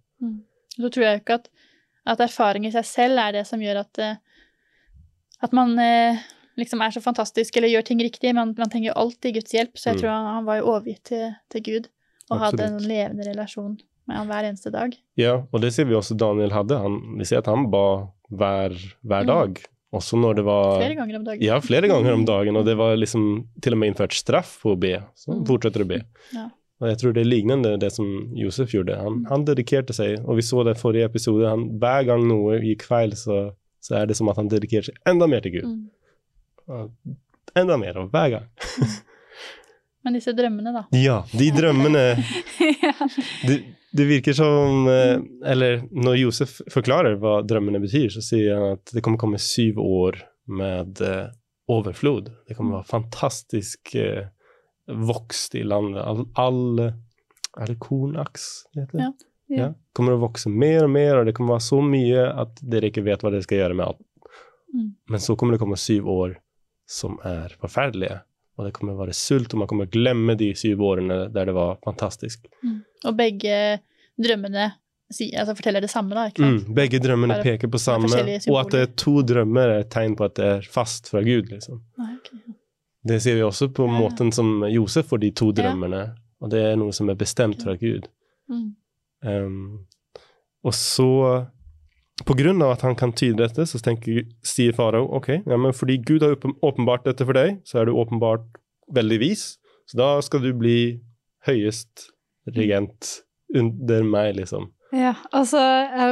så 0.76 0.88
tror 0.90 1.04
jeg 1.04 1.20
ikke 1.20 1.34
at, 1.34 1.48
at 2.06 2.20
erfaring 2.20 2.64
i 2.66 2.70
seg 2.72 2.84
selv 2.84 3.18
er 3.18 3.32
det 3.32 3.46
som 3.46 3.60
gjør 3.60 3.80
at, 3.84 3.98
eh, 3.98 4.16
at 5.42 5.52
man 5.52 5.78
eh, 5.78 6.16
liksom 6.58 6.80
er 6.84 6.90
så 6.90 7.00
fantastisk 7.02 7.56
eller 7.56 7.68
gjør 7.68 7.84
ting 7.84 7.98
riktig. 8.00 8.34
men 8.34 8.54
man 8.56 8.68
trenger 8.70 8.92
jo 8.92 8.96
alltid 8.96 9.34
Guds 9.34 9.52
hjelp, 9.52 9.74
så 9.76 9.90
jeg 9.90 9.96
Mm. 9.96 10.00
tror 10.00 10.10
han, 10.10 10.34
han 10.34 10.44
var 10.44 10.56
jo 10.58 10.64
overgitt 10.72 11.02
til, 11.04 11.34
til 11.50 11.62
Gud 11.62 11.88
og 12.30 12.38
hadde 12.40 12.60
en 12.64 12.78
levende 12.78 13.24
relasjon 13.26 13.78
med 14.08 14.16
han 14.16 14.26
hver 14.28 14.44
eneste 14.50 14.70
dag. 14.72 14.96
Ja, 15.16 15.42
og 15.52 15.60
det 15.60 15.72
ser 15.72 15.84
vi 15.84 15.94
også 15.94 16.16
Daniel 16.16 16.50
hadde. 16.50 16.78
Han, 16.78 17.18
vi 17.18 17.24
ser 17.24 17.38
at 17.38 17.46
han 17.46 17.70
ba 17.70 18.08
hver, 18.30 18.70
hver 19.04 19.22
Mm. 19.22 19.26
dag. 19.26 19.62
Også 19.92 20.16
når 20.16 20.34
det 20.36 20.44
var 20.44 20.78
Flere 20.80 20.94
ganger 20.96 21.16
om 21.16 21.24
dagen. 21.24 21.42
Ja, 21.42 21.58
flere 21.60 21.86
ganger 21.88 22.12
om 22.14 22.24
dagen, 22.34 22.56
og 22.56 22.64
det 22.64 22.76
var 22.78 22.96
liksom 22.96 23.46
til 23.60 23.72
og 23.74 23.78
med 23.78 23.92
innført 23.94 24.12
straff 24.16 24.58
på 24.62 24.72
å 24.74 24.78
be. 24.80 25.02
Så 25.14 25.32
han 25.32 25.40
Mm. 25.42 25.46
fortsetter 25.46 25.84
å 25.84 25.88
be. 25.88 26.00
Ja. 26.32 26.48
Og 26.80 26.88
jeg 26.88 26.98
tror 26.98 27.12
det 27.12 27.20
er 27.20 27.30
lignende 27.30 27.78
det 27.78 27.92
som 27.92 28.32
Josef 28.34 28.72
gjorde. 28.72 28.96
Han, 28.96 29.20
Mm. 29.20 29.26
han 29.28 29.44
dedikerte 29.44 29.92
seg, 29.94 30.18
og 30.26 30.34
vi 30.36 30.42
så 30.42 30.64
det 30.64 30.76
i 30.76 30.80
forrige 30.80 31.04
episode. 31.04 31.46
Han, 31.48 31.78
hver 31.78 32.06
gang 32.06 32.26
noe 32.26 32.58
gikk 32.58 32.82
feil, 32.82 33.10
så, 33.12 33.52
så 33.80 34.00
er 34.02 34.06
det 34.06 34.16
som 34.16 34.28
at 34.30 34.36
han 34.36 34.48
dedikerer 34.48 34.84
seg 34.86 34.94
enda 35.06 35.28
mer 35.28 35.40
til 35.40 35.52
Gud. 35.52 35.64
Mm. 35.64 35.90
Og 36.70 36.92
Enda 37.58 37.76
mer, 37.76 37.98
av 38.00 38.08
hver 38.08 38.30
gang. 38.32 38.44
Men 40.02 40.16
disse 40.16 40.32
drømmene, 40.34 40.72
da. 40.74 40.82
Ja, 40.98 41.18
de 41.30 41.48
drømmene 41.54 42.04
det, 43.46 43.56
det 43.94 44.06
virker 44.08 44.34
som 44.34 44.88
eh, 44.90 45.20
Eller 45.46 45.82
når 45.92 46.16
Josef 46.18 46.56
forklarer 46.72 47.18
hva 47.22 47.36
drømmene 47.46 47.80
betyr, 47.82 48.08
så 48.14 48.22
sier 48.24 48.56
han 48.56 48.78
at 48.78 48.94
det 48.94 49.02
kommer 49.04 49.20
komme 49.20 49.40
syv 49.42 49.78
år 49.82 50.18
med 50.50 51.02
eh, 51.06 51.28
overflod. 51.70 52.32
Det 52.48 52.56
kommer 52.58 52.80
være 52.80 52.90
fantastisk 52.90 53.94
eh, 53.94 54.24
vokst 54.90 55.54
i 55.54 55.62
landet. 55.62 56.02
All, 56.02 56.24
all 56.34 56.80
Er 56.88 57.68
det 57.68 57.78
kornaks 57.84 58.48
det 58.72 58.86
heter? 58.86 59.04
Ja. 59.06 59.12
Ja. 59.52 59.66
Kommer 59.92 60.16
å 60.16 60.22
vokse 60.22 60.48
mer 60.48 60.86
og 60.86 60.94
mer, 60.94 61.18
og 61.18 61.26
det 61.28 61.34
kommer 61.36 61.58
være 61.58 61.66
så 61.66 61.82
mye 61.84 62.24
at 62.42 62.62
dere 62.64 62.88
ikke 62.88 63.04
vet 63.04 63.20
hva 63.20 63.30
dere 63.34 63.44
skal 63.44 63.60
gjøre 63.60 63.76
med 63.76 63.84
alt. 63.90 64.00
Mm. 64.72 64.86
Men 65.12 65.20
så 65.20 65.36
kommer 65.36 65.54
det 65.54 65.60
komme 65.60 65.76
syv 65.76 66.08
år 66.08 66.38
som 66.92 67.16
er 67.24 67.54
forferdelige. 67.60 68.20
Og 68.60 68.66
det 68.66 68.74
kommer 68.76 68.92
å 68.94 69.00
være 69.00 69.16
sult, 69.16 69.54
og 69.54 69.62
man 69.62 69.70
kommer 69.70 69.88
å 69.88 69.92
glemme 69.92 70.36
de 70.38 70.50
syv 70.58 70.82
årene 70.84 71.22
der 71.32 71.48
det 71.48 71.54
var 71.56 71.78
fantastisk. 71.86 72.44
Og 73.08 73.16
begge 73.16 73.54
drømmene 74.20 74.68
altså 75.12 75.54
forteller 75.56 75.84
det 75.84 75.90
samme, 75.92 76.14
da. 76.16 76.26
ikke 76.30 76.42
sant? 76.44 76.66
Mm, 76.68 76.74
begge 76.76 77.00
drømmene 77.02 77.36
Bare 77.36 77.44
peker 77.44 77.70
på 77.72 77.80
samme, 77.80 78.08
og 78.08 78.58
at 78.62 78.72
det 78.72 78.80
er 78.80 78.90
to 78.96 79.14
drømmer 79.28 79.74
er 79.74 79.84
et 79.84 79.90
tegn 79.92 80.16
på 80.16 80.24
at 80.28 80.36
det 80.38 80.48
er 80.48 80.68
fast 80.72 81.10
fra 81.12 81.22
Gud. 81.24 81.50
liksom. 81.52 81.82
Ah, 82.00 82.14
okay. 82.16 82.54
Det 83.04 83.18
ser 83.22 83.34
vi 83.36 83.42
også 83.42 83.68
på 83.74 83.86
Ja. 83.88 83.98
måten 83.98 84.32
som 84.32 84.62
Josef 84.70 85.08
får 85.10 85.20
de 85.20 85.30
to 85.30 85.46
Ja. 85.52 85.62
drømmene, 85.62 86.14
og 86.40 86.50
det 86.50 86.62
er 86.64 86.76
noe 86.76 86.92
som 86.92 87.10
er 87.10 87.14
bestemt 87.14 87.62
fra 87.62 87.74
Gud. 87.76 88.08
Mm. 88.48 88.76
Um, 89.24 89.86
og 90.64 90.72
så, 90.72 91.46
av 92.62 92.70
at 92.70 92.82
han 92.82 92.96
kan 92.98 93.12
tyde 93.12 93.42
dette, 93.42 93.66
så 93.66 93.78
tenker, 93.78 94.24
sier 94.42 94.72
farao 94.72 95.08
ok, 95.16 95.28
ja, 95.46 95.56
men 95.56 95.72
fordi 95.72 95.98
Gud 95.98 96.22
har 96.22 96.36
åpenbart 96.62 97.04
dette 97.04 97.24
for 97.24 97.32
deg, 97.36 97.60
så 97.64 97.80
er 97.80 97.86
du 97.86 97.92
åpenbart 97.92 98.44
veldig 98.92 99.18
vis, 99.20 99.58
så 99.86 99.98
da 99.98 100.08
skal 100.22 100.42
du 100.42 100.52
bli 100.54 101.00
høyest 101.46 102.08
regent 102.56 103.22
under 103.54 104.02
meg, 104.06 104.36
liksom. 104.38 104.70
Ja, 104.92 105.14
altså 105.32 105.60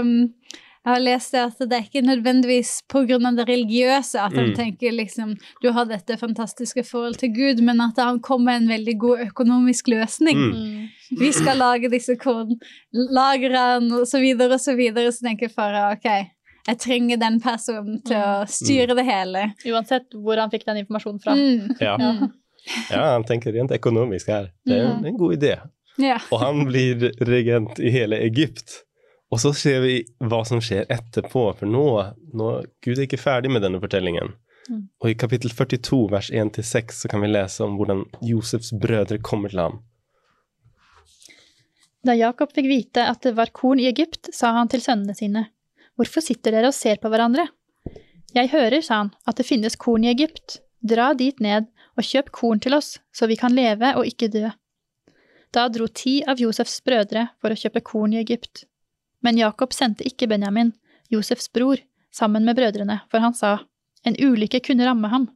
um, 0.01 0.33
Jeg 0.81 0.95
har 0.95 1.03
lest 1.05 1.35
det 1.35 1.41
at 1.45 1.59
det 1.69 1.77
er 1.77 1.83
ikke 1.85 2.01
nødvendigvis 2.07 2.71
av 2.89 3.37
det 3.37 3.45
religiøse 3.49 4.17
at 4.17 4.33
han 4.33 4.49
Mm. 4.49 4.57
tenker 4.57 4.93
liksom 4.93 5.37
Du 5.63 5.71
har 5.73 5.85
dette 5.85 6.17
fantastiske 6.17 6.85
forhold 6.85 7.19
til 7.19 7.35
Gud, 7.35 7.61
men 7.63 7.81
at 7.81 7.99
han 7.99 8.19
kom 8.21 8.45
med 8.45 8.63
en 8.63 8.69
veldig 8.69 8.99
god 8.99 9.19
økonomisk 9.27 9.89
løsning. 9.89 10.37
Mm. 10.37 10.53
Mm. 10.55 10.89
Vi 11.21 11.33
skal 11.33 11.59
lage 11.59 11.91
disse 11.91 12.17
kornlagrene 12.17 14.01
og 14.01 14.07
så 14.09 14.21
videre 14.21 14.55
og 14.55 14.61
så 14.61 14.75
videre, 14.75 15.13
så 15.13 15.27
tenker 15.27 15.53
fara 15.53 15.93
ok, 15.93 16.09
jeg 16.69 16.79
trenger 16.79 17.17
den 17.21 17.41
personen 17.41 18.01
til 18.07 18.17
å 18.17 18.45
styre 18.49 18.95
det 18.97 19.05
hele. 19.05 19.55
Uansett 19.67 20.13
hvor 20.15 20.39
han 20.41 20.51
fikk 20.53 20.65
den 20.69 20.83
informasjonen 20.85 21.21
fra. 21.23 21.35
Mm. 21.37 21.77
Ja. 21.81 21.97
Mm. 21.97 22.31
ja, 22.91 23.05
han 23.15 23.25
tenker 23.25 23.53
rent 23.53 23.73
økonomisk 23.73 24.29
her. 24.29 24.51
Det 24.65 24.77
er 24.77 24.87
en, 24.95 25.05
en 25.05 25.17
god 25.19 25.37
idé. 25.39 25.55
Ja. 26.01 26.19
Og 26.31 26.41
han 26.41 26.65
blir 26.69 27.11
regent 27.27 27.81
i 27.81 27.91
hele 27.93 28.17
Egypt. 28.25 28.83
Og 29.31 29.39
så 29.43 29.53
ser 29.55 29.83
vi 29.85 29.97
hva 30.27 30.41
som 30.47 30.63
skjer 30.63 30.89
etterpå, 30.91 31.45
for 31.59 31.71
nå, 31.71 31.85
nå 32.35 32.49
Gud 32.83 32.97
er 32.97 33.07
ikke 33.07 33.21
ferdig 33.21 33.53
med 33.55 33.63
denne 33.63 33.79
fortellingen. 33.83 34.35
Mm. 34.71 34.89
Og 35.03 35.13
i 35.13 35.19
kapittel 35.19 35.53
42, 35.55 36.01
vers 36.11 36.33
1-6, 36.35 37.03
så 37.03 37.11
kan 37.11 37.23
vi 37.23 37.31
lese 37.31 37.63
om 37.65 37.79
hvordan 37.79 38.03
Josefs 38.27 38.75
brødre 38.75 39.21
kommer 39.23 39.53
til 39.53 39.63
ham. 39.63 39.79
Da 42.07 42.17
Jakob 42.17 42.53
fikk 42.57 42.67
vite 42.71 43.05
at 43.07 43.23
det 43.27 43.37
var 43.37 43.53
korn 43.55 43.81
i 43.83 43.89
Egypt, 43.91 44.33
sa 44.35 44.55
han 44.57 44.71
til 44.73 44.83
sønnene 44.83 45.17
sine, 45.17 45.49
Hvorfor 46.01 46.25
sitter 46.25 46.55
dere 46.55 46.71
og 46.71 46.77
ser 46.77 46.97
på 46.97 47.11
hverandre? 47.13 47.45
Jeg 48.33 48.49
hører, 48.55 48.81
sa 48.81 49.03
han, 49.03 49.11
at 49.29 49.37
det 49.37 49.45
finnes 49.45 49.77
korn 49.77 50.07
i 50.07 50.09
Egypt. 50.09 50.63
Dra 50.81 51.11
dit 51.13 51.37
ned 51.45 51.67
og 51.99 52.07
kjøp 52.07 52.31
korn 52.33 52.63
til 52.63 52.77
oss, 52.79 52.95
så 53.13 53.29
vi 53.29 53.37
kan 53.37 53.53
leve 53.53 53.93
og 53.99 54.09
ikke 54.09 54.31
dø. 54.33 54.49
Da 55.53 55.67
dro 55.69 55.91
ti 55.93 56.21
av 56.25 56.41
Josefs 56.41 56.79
brødre 56.87 57.27
for 57.43 57.53
å 57.53 57.59
kjøpe 57.59 57.83
korn 57.85 58.15
i 58.15 58.21
Egypt. 58.23 58.65
Men 59.21 59.39
Jakob 59.39 59.75
sendte 59.77 60.07
ikke 60.09 60.29
Benjamin, 60.31 60.73
Josefs 61.13 61.51
bror, 61.53 61.81
sammen 62.15 62.45
med 62.45 62.57
brødrene, 62.57 63.01
for 63.11 63.23
han 63.23 63.35
sa, 63.37 63.59
en 64.05 64.17
ulykke 64.17 64.63
kunne 64.65 64.87
ramme 64.87 65.09
ham. 65.13 65.29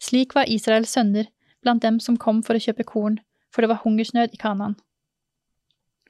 Slik 0.00 0.34
var 0.34 0.48
Israels 0.48 0.92
sønner 0.96 1.28
blant 1.62 1.82
dem 1.84 2.00
som 2.00 2.16
kom 2.16 2.40
for 2.42 2.56
å 2.56 2.62
kjøpe 2.62 2.86
korn, 2.88 3.18
for 3.52 3.62
det 3.62 3.72
var 3.72 3.82
hungersnød 3.84 4.32
i 4.32 4.40
Kanaan. 4.40 4.78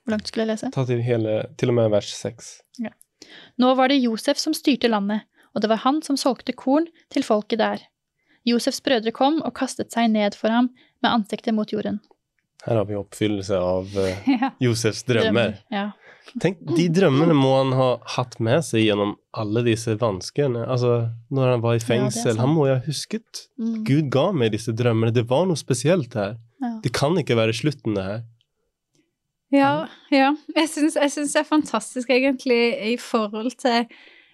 Hvor 0.05 0.15
langt 0.15 0.31
skulle 0.31 0.47
jeg 0.47 0.53
lese? 0.53 0.71
Ta 0.75 0.85
til, 0.87 1.03
hele, 1.05 1.41
til 1.59 1.73
og 1.73 1.77
med 1.81 1.91
vers 1.93 2.13
6. 2.15 2.53
Nå 3.61 3.73
var 3.77 3.91
det 3.91 4.01
Josef 4.01 4.39
som 4.41 4.55
styrte 4.57 4.89
landet, 4.89 5.27
og 5.55 5.65
det 5.65 5.71
var 5.73 5.83
han 5.85 5.99
som 6.07 6.19
solgte 6.21 6.55
korn 6.57 6.87
til 7.13 7.27
folket 7.27 7.61
der. 7.61 7.83
Josefs 8.47 8.81
brødre 8.85 9.13
kom 9.13 9.41
og 9.43 9.55
kastet 9.59 9.93
seg 9.93 10.09
ned 10.15 10.39
for 10.39 10.53
ham 10.55 10.71
med 11.03 11.11
ansiktet 11.11 11.55
mot 11.57 11.73
jorden. 11.73 11.99
Her 12.67 12.77
har 12.77 12.87
vi 12.89 12.99
oppfyllelse 12.99 13.57
av 13.57 13.97
eh, 13.99 14.29
Ja. 14.41 14.53
Josefs 14.61 15.03
drømmer. 15.09 15.57
Ja. 15.73 15.91
Tenk, 16.41 16.61
De 16.77 16.85
drømmene 16.95 17.35
må 17.35 17.55
han 17.57 17.73
ha 17.75 17.89
hatt 18.15 18.37
med 18.45 18.63
seg 18.63 18.85
gjennom 18.85 19.17
alle 19.35 19.65
disse 19.67 19.97
vanskene. 19.99 20.63
Altså, 20.71 21.09
når 21.33 21.55
han 21.57 21.65
var 21.65 21.79
i 21.79 21.83
fengsel. 21.83 22.37
Ja, 22.37 22.43
han 22.45 22.53
må 22.55 22.69
jo 22.69 22.77
ha 22.77 22.85
husket. 22.85 23.47
Mm. 23.59 23.81
Gud 23.89 24.13
ga 24.15 24.29
meg 24.37 24.53
disse 24.55 24.75
drømmene. 24.77 25.15
Det 25.17 25.25
var 25.31 25.49
noe 25.51 25.59
spesielt 25.59 26.15
her. 26.19 26.37
Det 26.85 26.93
kan 26.95 27.17
ikke 27.19 27.39
være 27.39 27.57
slutten, 27.57 27.97
det 27.97 28.05
her. 28.05 28.23
Ja, 29.51 29.73
ja. 30.15 30.31
Jeg 30.55 30.71
syns 30.71 30.95
det 30.95 31.41
er 31.41 31.49
fantastisk, 31.49 32.13
egentlig, 32.15 32.61
i 32.93 32.97
forhold 33.01 33.57
til 33.59 33.89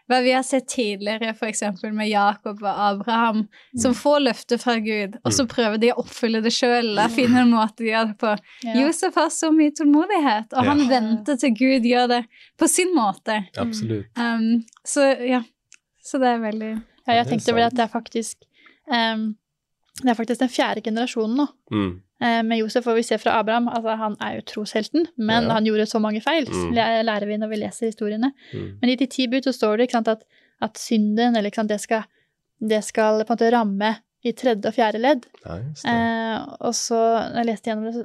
hva 0.07 0.21
vi 0.23 0.31
har 0.33 0.43
sett 0.47 0.69
tidligere, 0.71 1.33
f.eks. 1.35 1.63
med 1.93 2.09
Jakob 2.09 2.61
og 2.63 2.69
Abraham, 2.89 3.41
som 3.83 3.95
får 3.99 4.21
løfter 4.23 4.61
fra 4.63 4.77
Gud, 4.79 5.17
og 5.25 5.33
så 5.35 5.47
prøver 5.51 5.81
de 5.83 5.91
å 5.93 5.97
oppfylle 6.05 6.41
det 6.45 6.53
sjøl, 6.55 6.93
eller 6.93 7.09
finne 7.11 7.43
en 7.43 7.51
måte 7.51 7.83
de 7.83 7.89
gjør 7.91 8.13
det 8.13 8.19
på. 8.21 8.35
Ja. 8.63 8.77
Josef 8.85 9.19
har 9.19 9.33
så 9.35 9.51
mye 9.55 9.75
tålmodighet, 9.75 10.53
og 10.55 10.65
han 10.71 10.85
Ja. 10.85 10.89
venter 10.95 11.37
til 11.43 11.51
Gud 11.59 11.83
gjør 11.91 12.07
det 12.15 12.21
på 12.59 12.69
sin 12.71 12.95
måte. 12.95 13.41
Absolutt. 13.59 14.07
Um, 14.17 14.65
så 14.87 15.09
ja, 15.27 15.43
så 16.07 16.19
det 16.23 16.29
er 16.37 16.39
veldig 16.45 16.73
Ja, 17.07 17.13
jeg 17.21 17.27
tenkte 17.27 17.55
vel 17.55 17.67
at 17.67 17.75
det 17.75 17.85
er 17.85 17.91
faktisk 17.93 18.43
um, 18.91 19.37
Det 20.03 20.11
er 20.11 20.15
faktisk 20.19 20.41
den 20.41 20.49
fjerde 20.51 20.83
generasjonen 20.83 21.37
nå. 21.37 21.47
Mm. 21.73 21.93
Eh, 22.23 22.43
med 22.43 22.59
Josef, 22.63 22.87
og 22.89 22.97
vi 22.97 23.03
ser 23.05 23.19
fra 23.21 23.35
Abraham 23.39 23.67
altså 23.69 23.97
Han 24.01 24.15
er 24.25 24.37
jo 24.39 24.43
troshelten, 24.49 25.03
men 25.19 25.45
Ja. 25.45 25.53
han 25.59 25.65
gjorde 25.67 25.85
så 25.87 25.99
mange 26.01 26.21
feil. 26.25 26.47
Mm. 26.49 26.73
lærer 27.05 27.27
vi 27.27 27.37
når 27.37 27.49
vi 27.51 27.57
leser 27.61 27.87
historiene. 27.91 28.33
Mm. 28.55 28.79
Men 28.81 28.91
i 28.91 28.97
de 28.97 29.07
ti 29.07 29.27
bud 29.29 29.45
så 29.45 29.53
står 29.53 29.77
det 29.77 29.89
ikke 29.89 29.99
sant, 29.99 30.09
at, 30.09 30.23
at 30.63 30.79
synden 30.79 31.37
eller 31.37 31.51
ikke 31.51 31.57
sant, 31.61 31.69
det, 31.69 31.81
skal, 31.81 32.03
det 32.61 32.83
skal 32.85 33.21
på 33.25 33.33
en 33.33 33.37
måte 33.37 33.53
ramme 33.53 33.97
i 34.25 34.33
tredje 34.33 34.65
og 34.67 34.75
fjerde 34.75 34.99
ledd. 34.99 35.27
Nice. 35.45 35.85
Eh, 35.87 36.41
og 36.61 36.73
så 36.75 36.97
når 37.31 37.37
jeg 37.43 37.47
leste 37.51 37.71
gjennom 37.71 37.85
det, 37.85 37.95
så, 37.95 38.05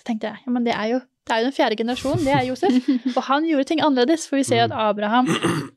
så 0.00 0.04
tenkte 0.08 0.26
jeg 0.32 0.36
ja, 0.46 0.50
men 0.52 0.64
det 0.64 0.72
er 0.74 0.86
jo 0.94 1.00
det 1.22 1.34
er 1.36 1.38
jo 1.38 1.44
den 1.44 1.54
fjerde 1.54 1.76
generasjonen, 1.78 2.24
det 2.24 2.32
er 2.34 2.42
Josef. 2.48 2.88
Og 3.16 3.22
han 3.28 3.44
gjorde 3.46 3.64
ting 3.68 3.80
annerledes, 3.80 4.24
for 4.26 4.36
vi 4.40 4.42
ser 4.42 4.56
jo 4.58 4.64
at 4.64 4.72
Abraham 4.74 5.28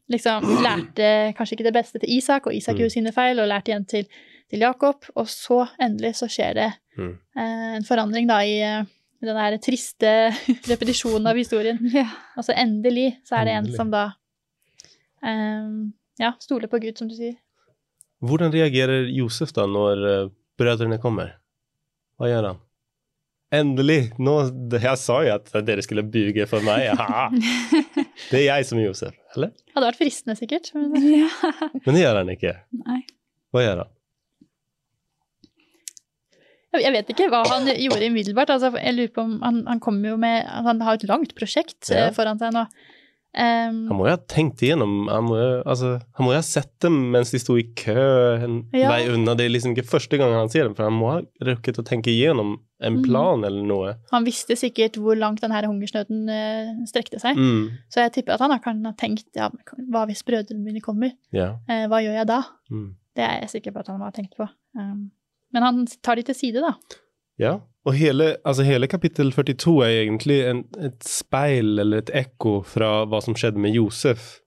liksom 0.10 0.48
lærte 0.66 1.10
kanskje 1.38 1.54
ikke 1.54 1.68
det 1.68 1.74
beste 1.76 2.00
til 2.02 2.10
Isak, 2.18 2.48
og 2.48 2.56
Isak 2.56 2.74
Mm. 2.74 2.80
gjorde 2.80 2.94
sine 2.96 3.12
feil, 3.14 3.40
og 3.40 3.48
lærte 3.52 3.70
igjen 3.72 3.86
til, 3.86 4.08
til 4.50 4.60
Jakob. 4.66 5.06
Og 5.16 5.28
så 5.30 5.68
endelig 5.80 6.16
så 6.18 6.26
skjer 6.28 6.54
det 6.58 6.72
Mm. 6.96 7.14
eh, 7.38 7.72
en 7.78 7.88
forandring 7.88 8.28
da 8.30 8.40
i 8.48 8.58
eh, 8.64 8.92
den 9.26 9.40
der 9.40 9.58
triste 9.64 10.12
repetisjonen 10.72 11.28
av 11.32 11.40
historien. 11.40 11.80
Ja. 11.94 12.08
Altså 12.38 12.56
endelig 12.56 13.16
så 13.28 13.40
er 13.40 13.50
det 13.50 13.56
en 13.60 13.72
som 13.76 13.94
da 13.94 14.06
um, 15.24 15.94
ja, 16.22 16.34
stoler 16.44 16.70
på 16.72 16.80
Gud, 16.84 16.98
som 17.00 17.10
du 17.10 17.16
sier. 17.18 17.36
Hvordan 18.26 18.54
reagerer 18.54 19.10
Josef 19.12 19.52
da 19.56 19.66
når 19.70 20.32
brødrene 20.58 20.98
kommer? 21.04 21.36
Hva 22.16 22.30
gjør 22.32 22.48
han? 22.52 22.62
Endelig! 23.54 24.00
Nå, 24.20 24.34
jeg 24.74 25.00
sa 25.00 25.20
jo 25.24 25.34
at 25.36 25.52
dere 25.68 25.84
skulle 25.86 26.04
buge 26.08 26.48
for 26.50 26.66
meg. 26.66 26.90
Haha. 27.00 27.28
Det 28.30 28.40
er 28.40 28.48
jeg 28.48 28.68
som 28.70 28.80
er 28.82 28.88
Josef, 28.88 29.18
eller? 29.36 29.52
Hadde 29.76 29.90
vært 29.92 30.00
fristende, 30.00 30.38
sikkert. 30.40 30.72
Men, 30.76 30.96
ja. 31.12 31.30
Men 31.86 31.92
det 31.92 32.02
gjør 32.02 32.22
han 32.22 32.32
ikke. 32.34 32.56
Nei. 32.82 33.02
Hva 33.54 33.64
gjør 33.64 33.84
han? 33.84 33.95
Jeg- 36.82 36.94
vet 36.94 37.10
ikke 37.16 37.30
hva 37.30 37.44
han 37.50 37.66
gjorde 37.68 38.10
umiddelbart. 38.10 38.50
Altså, 38.50 38.74
jeg 38.80 38.96
lurer 38.96 39.14
på 39.16 39.22
om 39.24 39.40
han, 39.42 39.64
han 39.68 39.80
kommer 39.80 40.10
jo 40.10 40.18
med 40.18 40.46
Han 40.46 40.82
har 40.82 40.94
et 41.00 41.08
langt 41.08 41.36
prosjekt 41.36 41.90
Ja. 41.90 42.08
eh, 42.08 42.12
foran 42.12 42.38
seg 42.40 42.54
nå. 42.54 42.66
Um, 43.36 43.90
Han 43.90 43.98
må 43.98 44.06
jo 44.08 44.14
ha 44.14 44.20
tenkt 44.32 44.62
igjennom 44.64 45.10
Han 45.12 45.26
må 45.28 45.36
jo, 45.36 45.48
altså, 45.68 45.90
han 46.16 46.24
må 46.24 46.32
jo 46.32 46.38
ha 46.40 46.46
sett 46.48 46.70
dem 46.80 47.12
mens 47.12 47.34
de 47.34 47.40
sto 47.44 47.58
i 47.60 47.66
kø 47.76 47.92
en 48.40 48.54
Ja. 48.72 48.88
vei 48.94 49.10
unna. 49.12 49.36
Det 49.36 49.44
er 49.46 49.50
liksom 49.52 49.76
ikke 49.76 49.84
første 49.90 50.18
gang 50.18 50.32
han 50.32 50.48
ser 50.48 50.64
dem, 50.64 50.74
for 50.74 50.88
han 50.88 50.94
må 50.96 51.10
ha 51.12 51.22
rukket 51.44 51.76
å 51.82 51.84
tenke 51.84 52.08
igjennom 52.14 52.62
en 52.80 53.02
plan 53.04 53.42
plan 53.42 53.44
eller 53.44 53.64
noe. 53.68 53.96
han 54.12 54.24
visste 54.24 54.56
sikkert 54.56 54.96
hvor 54.96 55.18
langt 55.20 55.42
denne 55.42 55.60
hungersnøden 55.68 56.30
uh, 56.32 56.86
strekte 56.88 57.20
seg. 57.20 57.36
Mm. 57.36 57.72
Så 57.92 58.06
jeg 58.06 58.14
tipper 58.14 58.36
at 58.36 58.40
han 58.40 58.58
kan 58.60 58.86
ha 58.86 58.94
tenkt 58.94 59.26
ja, 59.36 59.50
hva 59.92 60.06
hvis 60.08 60.24
brødrene 60.24 60.64
mine 60.64 60.80
kommer? 60.80 61.12
Ja. 61.34 61.58
Uh, 61.68 61.88
hva 61.92 62.00
gjør 62.04 62.16
jeg 62.22 62.28
da? 62.28 62.42
Mm. 62.72 62.96
Det 63.16 63.24
er 63.24 63.40
jeg 63.42 63.50
sikker 63.50 63.72
på 63.76 63.80
at 63.84 63.88
han 63.88 64.00
har 64.00 64.12
tenkt 64.12 64.36
på. 64.36 64.48
Ehm, 64.78 65.10
men 65.56 65.64
han 65.64 65.86
tar 66.04 66.20
de 66.20 66.26
til 66.28 66.36
side, 66.38 66.62
da. 66.64 66.74
Ja, 67.42 67.54
og 67.86 67.94
hele, 67.98 68.36
altså 68.48 68.64
hele 68.68 68.88
kapittel 68.92 69.32
42 69.36 69.74
er 69.86 69.94
egentlig 70.06 70.38
en, 70.50 70.64
et 70.84 71.04
speil 71.06 71.80
eller 71.84 72.02
et 72.04 72.12
ekko 72.16 72.58
fra 72.66 73.06
hva 73.10 73.20
som 73.24 73.36
skjedde 73.38 73.62
med 73.62 73.76
Josef. 73.76 74.40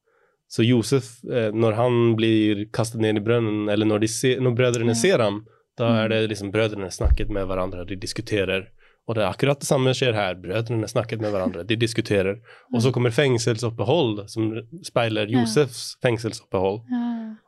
Så 0.49 0.65
Josef, 0.65 1.11
eh, 1.29 1.50
når 1.53 1.77
han 1.77 1.99
blir 2.17 2.65
kastet 2.73 3.00
ned 3.05 3.21
i 3.21 3.25
brønnen, 3.25 3.67
eller 3.71 3.87
når, 3.87 4.00
de 4.07 4.09
se, 4.09 4.35
når 4.41 4.55
brødrene 4.57 4.95
Ja. 4.97 5.00
ser 5.03 5.19
ham, 5.25 5.43
da 5.79 5.88
Mm. 5.93 5.99
er 6.05 6.09
det 6.09 6.31
liksom 6.33 6.50
brødrene 6.53 6.88
snakket 6.91 7.29
med 7.31 7.47
hverandre, 7.47 7.85
de 7.87 7.97
diskuterer. 7.97 8.69
Og 9.09 9.17
det 9.17 9.23
er 9.25 9.31
akkurat 9.33 9.61
det 9.62 9.67
samme 9.69 9.95
skjer 9.97 10.12
her. 10.12 10.35
Brødrene 10.37 10.88
snakket 10.91 11.23
med 11.25 11.33
hverandre, 11.33 11.62
de 11.65 11.77
diskuterer. 11.81 12.43
Og 12.75 12.83
så 12.85 12.91
kommer 12.93 13.11
fengselsopphold, 13.17 14.27
som 14.29 14.50
speiler 14.85 15.31
Ja. 15.33 15.38
Josefs 15.41 15.97
fengselsopphold. 16.05 16.83
Ja. 16.93 17.05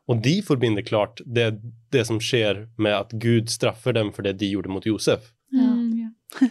Og 0.09 0.23
de 0.25 0.40
forbinder 0.43 0.83
klart 0.83 1.21
det, 1.26 1.61
det 1.93 2.07
som 2.09 2.17
skjer 2.21 2.67
med 2.81 2.95
at 2.97 3.12
Gud 3.21 3.50
straffer 3.52 3.93
dem 3.93 4.09
for 4.12 4.23
det 4.25 4.38
de 4.40 4.49
gjorde 4.55 4.73
mot 4.73 4.87
Josef. 4.88 5.33
Mm, 5.52 5.93
ja. 6.00 6.09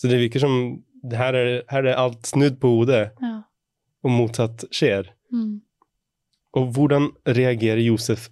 Så 0.00 0.08
det 0.08 0.18
virker 0.18 0.40
som 0.40 0.56
her 1.12 1.34
er, 1.36 1.50
her 1.68 1.84
er 1.92 1.98
alt 2.00 2.26
snudd 2.26 2.56
på 2.62 2.70
hodet, 2.78 3.10
Ja. 3.20 3.42
og 4.02 4.10
motsatt 4.10 4.64
skjer. 4.72 5.12
Mm. 5.32 5.60
Og 6.56 6.72
hvordan 6.74 7.10
reagerer 7.26 7.84
Josef 7.84 8.30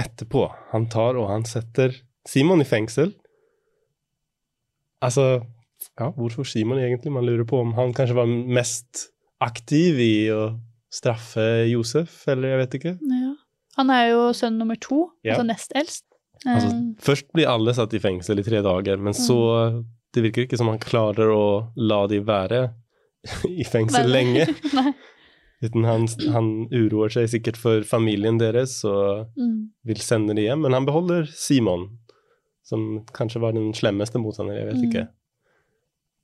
etterpå? 0.00 0.48
Han 0.72 0.88
tar 0.88 1.16
og 1.20 1.28
han 1.30 1.44
setter 1.44 1.94
Simon 2.26 2.60
i 2.64 2.64
fengsel. 2.68 3.12
Altså, 5.02 5.42
ja, 6.00 6.10
hvorfor 6.16 6.44
Simon 6.46 6.78
egentlig? 6.78 7.12
Man 7.12 7.24
lurer 7.26 7.44
på 7.44 7.60
om 7.60 7.72
han 7.74 7.92
kanskje 7.94 8.14
var 8.16 8.26
mest 8.26 9.08
aktiv 9.44 9.98
i 10.00 10.12
å 10.32 10.58
straffe 10.94 11.66
Josef, 11.68 12.22
eller 12.28 12.48
jeg 12.54 12.58
vet 12.64 12.74
ikke. 12.80 12.98
ja. 13.02 13.32
Han 13.76 13.90
er 13.90 14.10
jo 14.12 14.28
sønn 14.32 14.54
nummer 14.58 14.76
to, 14.78 15.10
Ja. 15.24 15.34
altså 15.34 15.46
nest 15.46 15.72
eldst. 15.74 16.04
Altså, 16.46 16.68
Ehm, 16.70 16.94
først 17.02 17.26
blir 17.34 17.48
alle 17.48 17.72
satt 17.74 17.92
i 17.94 17.98
fengsel 17.98 18.38
i 18.38 18.42
tre 18.46 18.60
dager, 18.62 18.96
men 18.98 19.12
så 19.12 19.84
Det 20.14 20.22
virker 20.22 20.44
ikke 20.46 20.56
som 20.56 20.68
han 20.68 20.78
klarer 20.78 21.26
å 21.34 21.72
la 21.76 22.06
de 22.06 22.20
være 22.20 22.72
i 23.50 23.64
fengsel 23.64 24.06
lenge. 24.08 24.46
Nei. 24.74 24.92
Uten 25.64 25.84
han, 25.84 26.06
han 26.30 26.68
uroer 26.70 27.08
seg 27.10 27.26
sikkert 27.32 27.56
for 27.56 27.80
familien 27.82 28.38
deres 28.38 28.84
og 28.84 29.26
Mm. 29.36 29.70
vil 29.84 29.96
sende 29.96 30.34
dem 30.36 30.44
hjem. 30.44 30.60
Men 30.62 30.72
han 30.72 30.86
beholder 30.86 31.26
Simon, 31.26 31.98
som 32.64 33.04
kanskje 33.12 33.40
var 33.44 33.52
den 33.56 33.72
slemmeste 33.76 34.18
mot 34.22 34.36
henne, 34.40 34.54
jeg 34.56 34.66
vet 34.70 34.80
Mm. 34.80 34.84
ikke. 34.88 35.06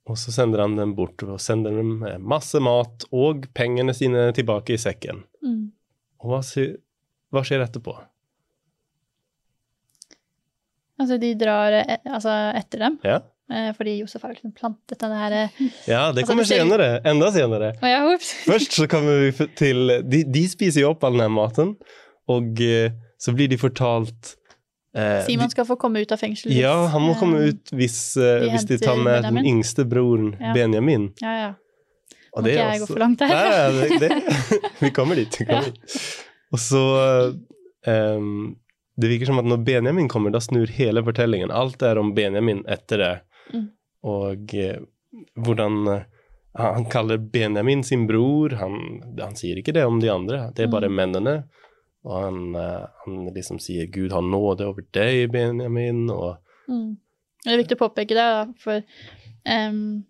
Og 0.09 0.17
så 0.17 0.31
sender 0.33 0.63
han 0.63 0.75
dem 0.75 0.95
bort 0.97 1.21
og 1.23 1.37
sender 1.39 1.75
dem 1.77 1.99
masse 2.25 2.57
mat 2.59 3.05
og 3.13 3.45
pengene 3.53 3.93
sine 3.93 4.31
tilbake 4.33 4.73
i 4.73 4.79
sekken. 4.81 5.23
Mm. 5.45 5.67
Og 6.23 6.31
hva, 6.33 6.39
hva 7.31 7.43
skjer 7.45 7.61
etterpå? 7.67 7.93
Altså, 11.01 11.17
de 11.21 11.31
drar 11.39 11.73
eh, 11.79 11.97
altså, 12.13 12.33
etter 12.59 12.83
dem, 12.85 12.97
Ja, 13.05 13.19
eh, 13.51 13.71
fordi 13.77 13.95
Josef 14.01 14.21
har 14.25 14.35
liksom 14.35 14.51
plantet 14.57 14.99
denne 15.01 15.17
her 15.17 15.35
eh, 15.39 15.61
ja 15.89 16.03
det 16.13 16.21
Altså, 16.21 16.27
kommer 16.29 16.43
altså, 16.45 16.53
ser- 16.53 16.65
senere. 16.65 16.89
Enda 17.09 17.31
senere. 17.33 17.71
Ja. 17.81 18.03
Først 18.51 18.77
så 18.77 18.87
kommer 18.91 19.23
vi 19.23 19.47
til 19.57 19.95
De, 20.05 20.23
de 20.29 20.43
spiser 20.51 20.83
jo 20.85 20.91
opp 20.93 21.03
all 21.07 21.17
den 21.21 21.33
maten, 21.33 21.73
og 22.29 22.61
eh, 22.61 22.93
så 23.21 23.33
blir 23.37 23.49
de 23.51 23.57
fortalt 23.61 24.35
eh, 24.95 25.21
Simon 25.25 25.49
skal 25.53 25.65
få 25.65 25.75
komme 25.79 26.01
ut 26.03 26.11
av 26.11 26.17
fengsel. 26.21 26.51
Ja, 26.55 26.73
han 26.93 27.01
må 27.05 27.13
komme 27.19 27.41
eh, 27.43 27.51
ut 27.53 27.71
hvis, 27.75 27.97
eh, 28.17 28.41
de 28.45 28.51
hvis 28.53 28.65
de 28.69 28.77
tar 28.81 28.97
med 29.01 29.23
den 29.27 29.41
yngste 29.45 29.85
broren 29.87 30.33
Ja. 30.39 30.53
Benjamin. 30.57 31.11
Ja, 31.21 31.33
ja. 31.41 31.51
Må 32.35 32.45
ikke 32.47 32.55
jeg 32.55 32.71
jeg 32.71 32.79
gå 32.79 32.87
for 32.93 33.01
langt 33.03 33.19
her. 33.19 33.31
Nei, 33.35 33.87
det, 33.99 33.99
det, 33.99 34.11
vi 34.85 34.89
kommer 34.95 35.15
dit. 35.19 35.35
Vi 35.39 35.45
kommer 35.49 35.67
dit. 35.71 35.97
Og 36.51 36.59
så 36.59 36.83
ehm, 37.87 38.55
Det 39.01 39.09
virker 39.09 39.25
som 39.31 39.39
at 39.41 39.47
når 39.47 39.63
Benjamin 39.65 40.07
kommer, 40.11 40.31
da 40.31 40.39
snur 40.43 40.67
hele 40.75 41.03
fortellingen. 41.03 41.51
Alt 41.51 41.81
er 41.83 41.97
om 41.99 42.13
Benjamin 42.15 42.63
etter 42.69 43.01
det. 43.01 43.13
Mm. 43.53 43.67
Og 44.07 44.53
eh, 44.55 44.79
hvordan 45.39 45.77
eh, 45.91 46.03
han, 46.59 46.73
han 46.81 46.85
kaller 46.91 47.17
Benjamin 47.17 47.83
sin 47.87 48.05
bror. 48.07 48.55
Han, 48.59 48.77
han 49.19 49.35
sier 49.39 49.59
ikke 49.61 49.73
det 49.75 49.85
om 49.87 49.99
de 50.03 50.11
andre, 50.11 50.49
det 50.55 50.65
er 50.67 50.71
bare 50.73 50.89
Mm. 50.91 50.95
mennene. 50.99 51.35
Og 52.03 52.23
han, 52.23 52.55
eh, 52.55 52.85
han 53.05 53.33
liksom 53.33 53.59
sier 53.59 53.85
'Gud 53.91 54.11
har 54.11 54.21
nåde 54.21 54.65
over 54.65 54.81
deg, 54.93 55.31
Benjamin', 55.31 56.09
og 56.11 56.37
Mm. 56.69 56.97
Det 57.43 57.51
er 57.53 57.57
viktig 57.57 57.75
å 57.77 57.89
påpeke 57.89 58.15
det, 58.15 58.53
for 58.61 58.81
um, 59.49 60.05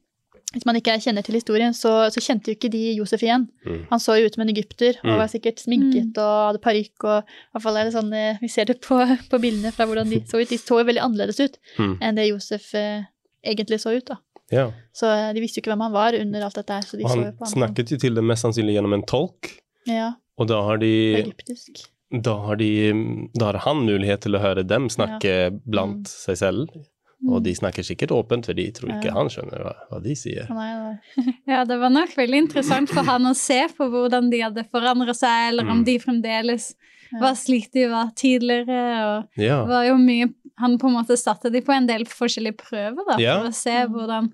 hvis 0.53 0.65
man 0.67 0.75
ikke 0.75 0.97
kjenner 0.99 1.23
til 1.23 1.35
historien, 1.35 1.73
så, 1.73 2.11
så 2.11 2.19
kjente 2.21 2.51
jo 2.51 2.55
ikke 2.57 2.69
de 2.69 2.81
Josef 2.97 3.21
igjen. 3.23 3.47
mm, 3.65 3.85
Han 3.89 3.99
så 3.99 4.17
jo 4.19 4.25
ut 4.27 4.35
som 4.35 4.41
en 4.43 4.49
egypter 4.53 4.97
og 4.99 5.05
Mm. 5.09 5.17
var 5.17 5.27
sikkert 5.31 5.59
sminket 5.63 6.17
og 6.19 6.47
hadde 6.51 6.59
parykk. 6.61 7.03
og 7.03 7.23
i 7.23 7.51
hvert 7.55 7.63
fall 7.63 7.77
er 7.77 7.83
det 7.85 7.93
sånn, 7.93 8.13
eh, 8.13 8.37
Vi 8.41 8.47
ser 8.49 8.65
det 8.65 8.81
på, 8.81 8.99
på 9.31 9.39
bildene 9.39 9.71
fra 9.71 9.85
hvordan 9.85 10.09
de 10.09 10.19
så 10.27 10.41
ut. 10.41 10.49
De 10.49 10.57
så 10.57 10.79
jo 10.79 10.83
veldig 10.85 11.01
annerledes 11.01 11.39
ut 11.39 11.57
mm, 11.79 11.97
enn 12.01 12.15
det 12.15 12.27
Josef 12.29 12.75
eh, 12.75 13.03
egentlig 13.45 13.79
så 13.79 13.95
ut. 13.95 14.05
da. 14.05 14.17
ja. 14.51 14.71
Så 14.93 15.07
eh, 15.07 15.33
de 15.33 15.39
visste 15.39 15.57
jo 15.57 15.61
ikke 15.63 15.71
hvem 15.71 15.81
han 15.87 15.93
var 15.93 16.13
under 16.19 16.43
alt 16.43 16.55
dette 16.55 16.73
her. 16.73 16.81
så 16.81 16.97
de 16.97 17.03
Og 17.05 17.09
så 17.09 17.15
jo 17.17 17.23
han 17.23 17.33
på 17.33 17.45
han 17.45 17.53
snakket 17.55 17.91
jo 17.91 17.97
til 17.97 18.13
det 18.15 18.23
mest 18.23 18.43
sannsynlig 18.43 18.75
gjennom 18.75 18.93
en 18.93 19.03
tolk. 19.07 19.61
ja, 19.87 20.13
Og 20.41 20.47
da 20.49 20.61
har 20.65 20.79
de 20.81 20.91
egyptisk. 21.21 21.83
da 22.11 22.33
har, 22.47 22.57
de, 22.59 22.71
da 23.37 23.51
har 23.51 23.59
han 23.67 23.83
mulighet 23.85 24.23
til 24.25 24.35
å 24.35 24.41
høre 24.43 24.65
dem 24.67 24.89
snakke 24.91 25.35
blant 25.69 26.09
seg 26.11 26.39
selv. 26.41 26.73
Og 27.29 27.43
de 27.45 27.51
snakker 27.53 27.85
sikkert 27.85 28.09
åpent, 28.17 28.47
for 28.49 28.57
de 28.57 28.63
tror 28.73 28.89
ikke 28.95 29.11
Ja. 29.11 29.13
han 29.19 29.27
skjønner 29.29 29.61
hva, 29.61 29.73
hva 29.91 29.99
de 30.01 30.15
sier. 30.17 30.47
Er, 30.49 30.95
Ja, 31.53 31.59
det 31.69 31.77
var 31.77 31.91
nok 31.93 32.15
veldig 32.17 32.39
interessant 32.47 32.89
for 32.89 33.05
han 33.05 33.27
å 33.29 33.35
se 33.37 33.59
på 33.77 33.85
hvordan 33.93 34.31
de 34.33 34.39
hadde 34.41 34.63
forandret 34.73 35.19
seg, 35.19 35.51
eller 35.51 35.69
om 35.69 35.83
Mm. 35.83 35.85
de 35.85 35.99
fremdeles 36.01 36.71
Ja. 37.11 37.19
var 37.21 37.33
slik 37.37 37.69
de 37.75 37.85
var 37.91 38.09
tidligere. 38.17 38.81
og 39.05 39.27
Ja. 39.37 39.61
det 39.61 39.69
var 39.69 39.85
jo 39.85 39.97
mye, 40.01 40.33
Han 40.57 40.77
på 40.77 40.87
en 40.89 40.93
måte 40.93 41.15
satte 41.17 41.49
de 41.51 41.61
på 41.61 41.73
en 41.73 41.87
del 41.87 42.03
forskjellige 42.05 42.57
prøver 42.57 43.05
da, 43.07 43.17
Ja. 43.21 43.39
for 43.39 43.49
å 43.49 43.53
se 43.53 43.77
hvordan, 43.87 44.31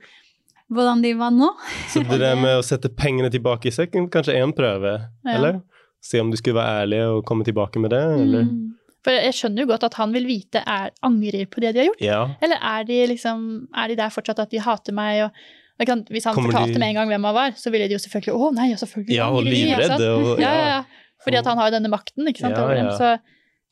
hvordan 0.71 1.01
de 1.01 1.13
var 1.13 1.31
nå. 1.31 1.49
Så 1.89 2.03
det 2.07 2.19
der 2.19 2.35
med 2.45 2.57
å 2.59 2.63
sette 2.63 2.89
pengene 2.89 3.29
tilbake 3.31 3.67
i 3.67 3.71
sekken, 3.71 4.09
kanskje 4.09 4.35
én 4.35 4.43
en 4.43 4.53
prøve, 4.53 5.09
Ja. 5.25 5.35
eller? 5.35 5.61
Se 6.03 6.19
om 6.21 6.31
du 6.31 6.37
skulle 6.37 6.55
være 6.59 6.81
ærlig 6.85 7.01
og 7.07 7.25
komme 7.25 7.43
tilbake 7.47 7.79
med 7.79 7.91
det, 7.91 8.01
eller? 8.21 8.43
Mm. 8.43 8.73
For 9.03 9.11
jeg 9.15 9.33
skjønner 9.37 9.63
jo 9.63 9.67
godt 9.69 9.83
at 9.87 9.93
han 9.95 10.11
vil 10.11 10.25
vite 10.27 10.59
er 10.67 10.89
angrer 11.05 11.45
på 11.47 11.61
det 11.63 11.73
de 11.75 11.79
har 11.79 11.87
gjort. 11.87 12.01
Ja. 12.03 12.21
Eller 12.43 12.57
er 12.61 12.83
de 12.83 12.97
liksom, 13.07 13.67
er 13.75 13.87
de 13.87 13.95
der 13.95 14.09
fortsatt 14.11 14.39
at 14.43 14.51
de 14.51 14.59
hater 14.59 14.93
meg? 14.93 15.21
og 15.23 15.31
Hvis 16.09 16.25
han 16.25 16.33
Kommer 16.35 16.51
fortalte 16.51 16.73
de- 16.73 16.79
med 16.79 16.89
en 16.89 16.95
gang 16.95 17.07
hvem 17.13 17.23
han 17.29 17.35
var, 17.35 17.51
så 17.55 17.71
ville 17.71 17.87
de 17.87 17.93
jo 17.95 17.99
selvfølgelig 18.03 18.33
Å 18.35 18.49
nei, 18.57 18.67
selvfølgelig 18.75 19.15
Ja, 19.15 19.29
og 19.29 19.43
livredde. 19.45 20.09
Og, 20.17 20.39
Ja, 20.43 20.51
ja, 20.53 20.65
ja. 20.73 20.83
Fordi 21.23 21.37
at 21.39 21.45
han 21.45 21.57
har 21.57 21.69
jo 21.71 21.75
denne 21.77 21.89
makten, 21.93 22.27
ikke 22.27 22.39
sant, 22.43 22.57
over 22.57 22.75
dem. 22.75 22.89
Så, 22.97 23.13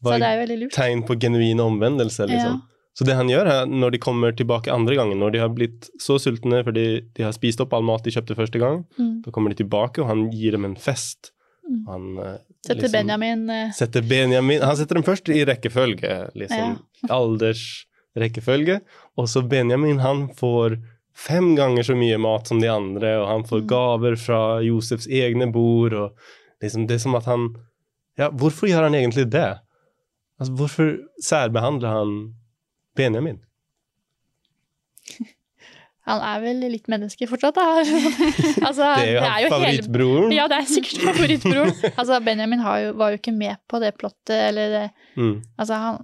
så 0.05 0.15
det 0.19 0.23
er 0.29 0.33
jo 0.37 0.41
veldig 0.45 0.59
lurt. 0.63 0.71
tegn 0.77 1.03
på 1.03 1.17
genuin 1.19 1.59
omvendelse, 1.59 2.27
liksom. 2.29 2.61
Så 2.95 3.03
det 3.03 3.15
han 3.19 3.27
gjør 3.27 3.45
her, 3.51 3.65
når 3.67 3.91
de 3.91 3.97
kommer 3.99 4.31
tilbake 4.31 4.71
andre 4.71 4.95
gangen, 4.95 5.19
når 5.19 5.31
de 5.35 5.39
har 5.43 5.49
blitt 5.51 5.89
så 5.99 6.15
sultne 6.21 6.63
fordi 6.63 7.01
de 7.17 7.23
har 7.27 7.33
spist 7.35 7.59
opp 7.59 7.73
all 7.75 7.83
mat 7.83 8.05
de 8.07 8.11
kjøpte 8.15 8.37
første 8.39 8.57
gang, 8.61 8.85
Mm. 8.97 9.21
da 9.25 9.31
kommer 9.35 9.51
de 9.51 9.59
tilbake, 9.65 9.99
og 9.99 10.07
han 10.07 10.29
gir 10.31 10.51
dem 10.55 10.63
en 10.63 10.75
fest. 10.79 11.31
Mm. 11.65 11.79
Han 11.87 12.17
eh, 12.21 12.35
Setter 12.67 12.81
liksom 12.81 12.91
Benjamin 12.97 13.49
eh, 13.49 13.71
setter 13.73 14.01
Benjamin 14.05 14.61
Han 14.61 14.77
setter 14.77 14.95
dem 14.99 15.03
først 15.07 15.29
i 15.33 15.39
rekkefølge, 15.49 16.17
liksom. 16.37 16.75
Aldersrekkefølge. 17.17 18.79
Og 19.17 19.29
så 19.29 19.41
Benjamin, 19.49 19.99
han 20.03 20.27
får 20.37 20.77
fem 21.15 21.53
ganger 21.57 21.83
så 21.87 21.95
mye 21.97 22.17
mat 22.21 22.47
som 22.51 22.59
de 22.61 22.67
andre, 22.69 23.15
og 23.21 23.27
han 23.31 23.43
får 23.47 23.61
Mm. 23.63 23.67
gaver 23.71 24.15
fra 24.19 24.41
Josefs 24.61 25.07
egne 25.07 25.47
bord, 25.51 25.93
og 25.93 26.17
liksom, 26.61 26.87
det 26.87 26.95
er 26.99 27.03
som 27.05 27.15
at 27.15 27.25
han 27.25 27.55
Ja, 28.17 28.29
hvorfor 28.31 28.67
gjør 28.69 28.83
han 28.87 28.95
egentlig 28.95 29.25
det? 29.31 29.57
Altså, 30.39 30.53
hvorfor 30.55 30.93
særbehandler 31.21 31.89
han 31.89 32.13
Benjamin? 32.95 33.39
Han 36.05 36.21
er 36.21 36.41
vel 36.43 36.59
litt 36.69 36.85
menneske 36.91 37.25
fortsatt, 37.27 37.55
da. 37.57 37.63
altså, 38.67 38.89
Det 39.01 39.15
er 39.15 39.15
jo 39.15 39.21
hele- 39.25 39.49
favorittbroren. 39.55 40.33
Ja, 40.35 40.45
det 40.51 40.59
er 40.61 40.67
sikkert 40.69 41.01
favorittbroren. 41.07 41.71
altså, 41.99 42.19
Benjamin 42.25 42.59
har 42.61 42.79
jo, 42.83 42.91
var 42.99 43.09
jo 43.15 43.17
ikke 43.21 43.33
med 43.33 43.57
på 43.71 43.79
det 43.81 43.93
plottet, 43.97 44.35
eller 44.51 44.69
det 44.75 44.83
Mm. 45.17 45.41
Altså, 45.57 45.73
han, 45.79 45.97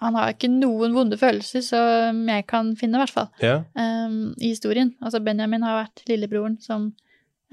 han 0.00 0.14
har 0.16 0.30
ikke 0.32 0.48
noen 0.50 0.94
vonde 0.96 1.18
følelser, 1.20 1.60
som 1.62 2.22
jeg 2.32 2.46
kan 2.48 2.70
finne, 2.80 2.96
i 2.96 3.02
hvert 3.04 3.12
fall, 3.12 3.28
Ja. 3.44 3.58
um, 3.76 4.34
i 4.40 4.48
historien. 4.54 4.94
Altså, 5.04 5.20
Benjamin 5.22 5.62
har 5.62 5.82
vært 5.84 6.02
lillebroren 6.08 6.56
som 6.64 6.86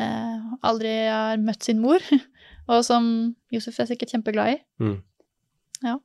uh, 0.02 0.56
aldri 0.64 0.94
har 1.12 1.38
møtt 1.44 1.64
sin 1.68 1.82
mor, 1.84 2.00
og 2.72 2.82
som 2.88 3.36
Josef 3.52 3.78
er 3.84 3.92
sikkert 3.92 4.16
kjempeglad 4.16 4.56
i. 4.56 4.60
ja, 5.84 5.98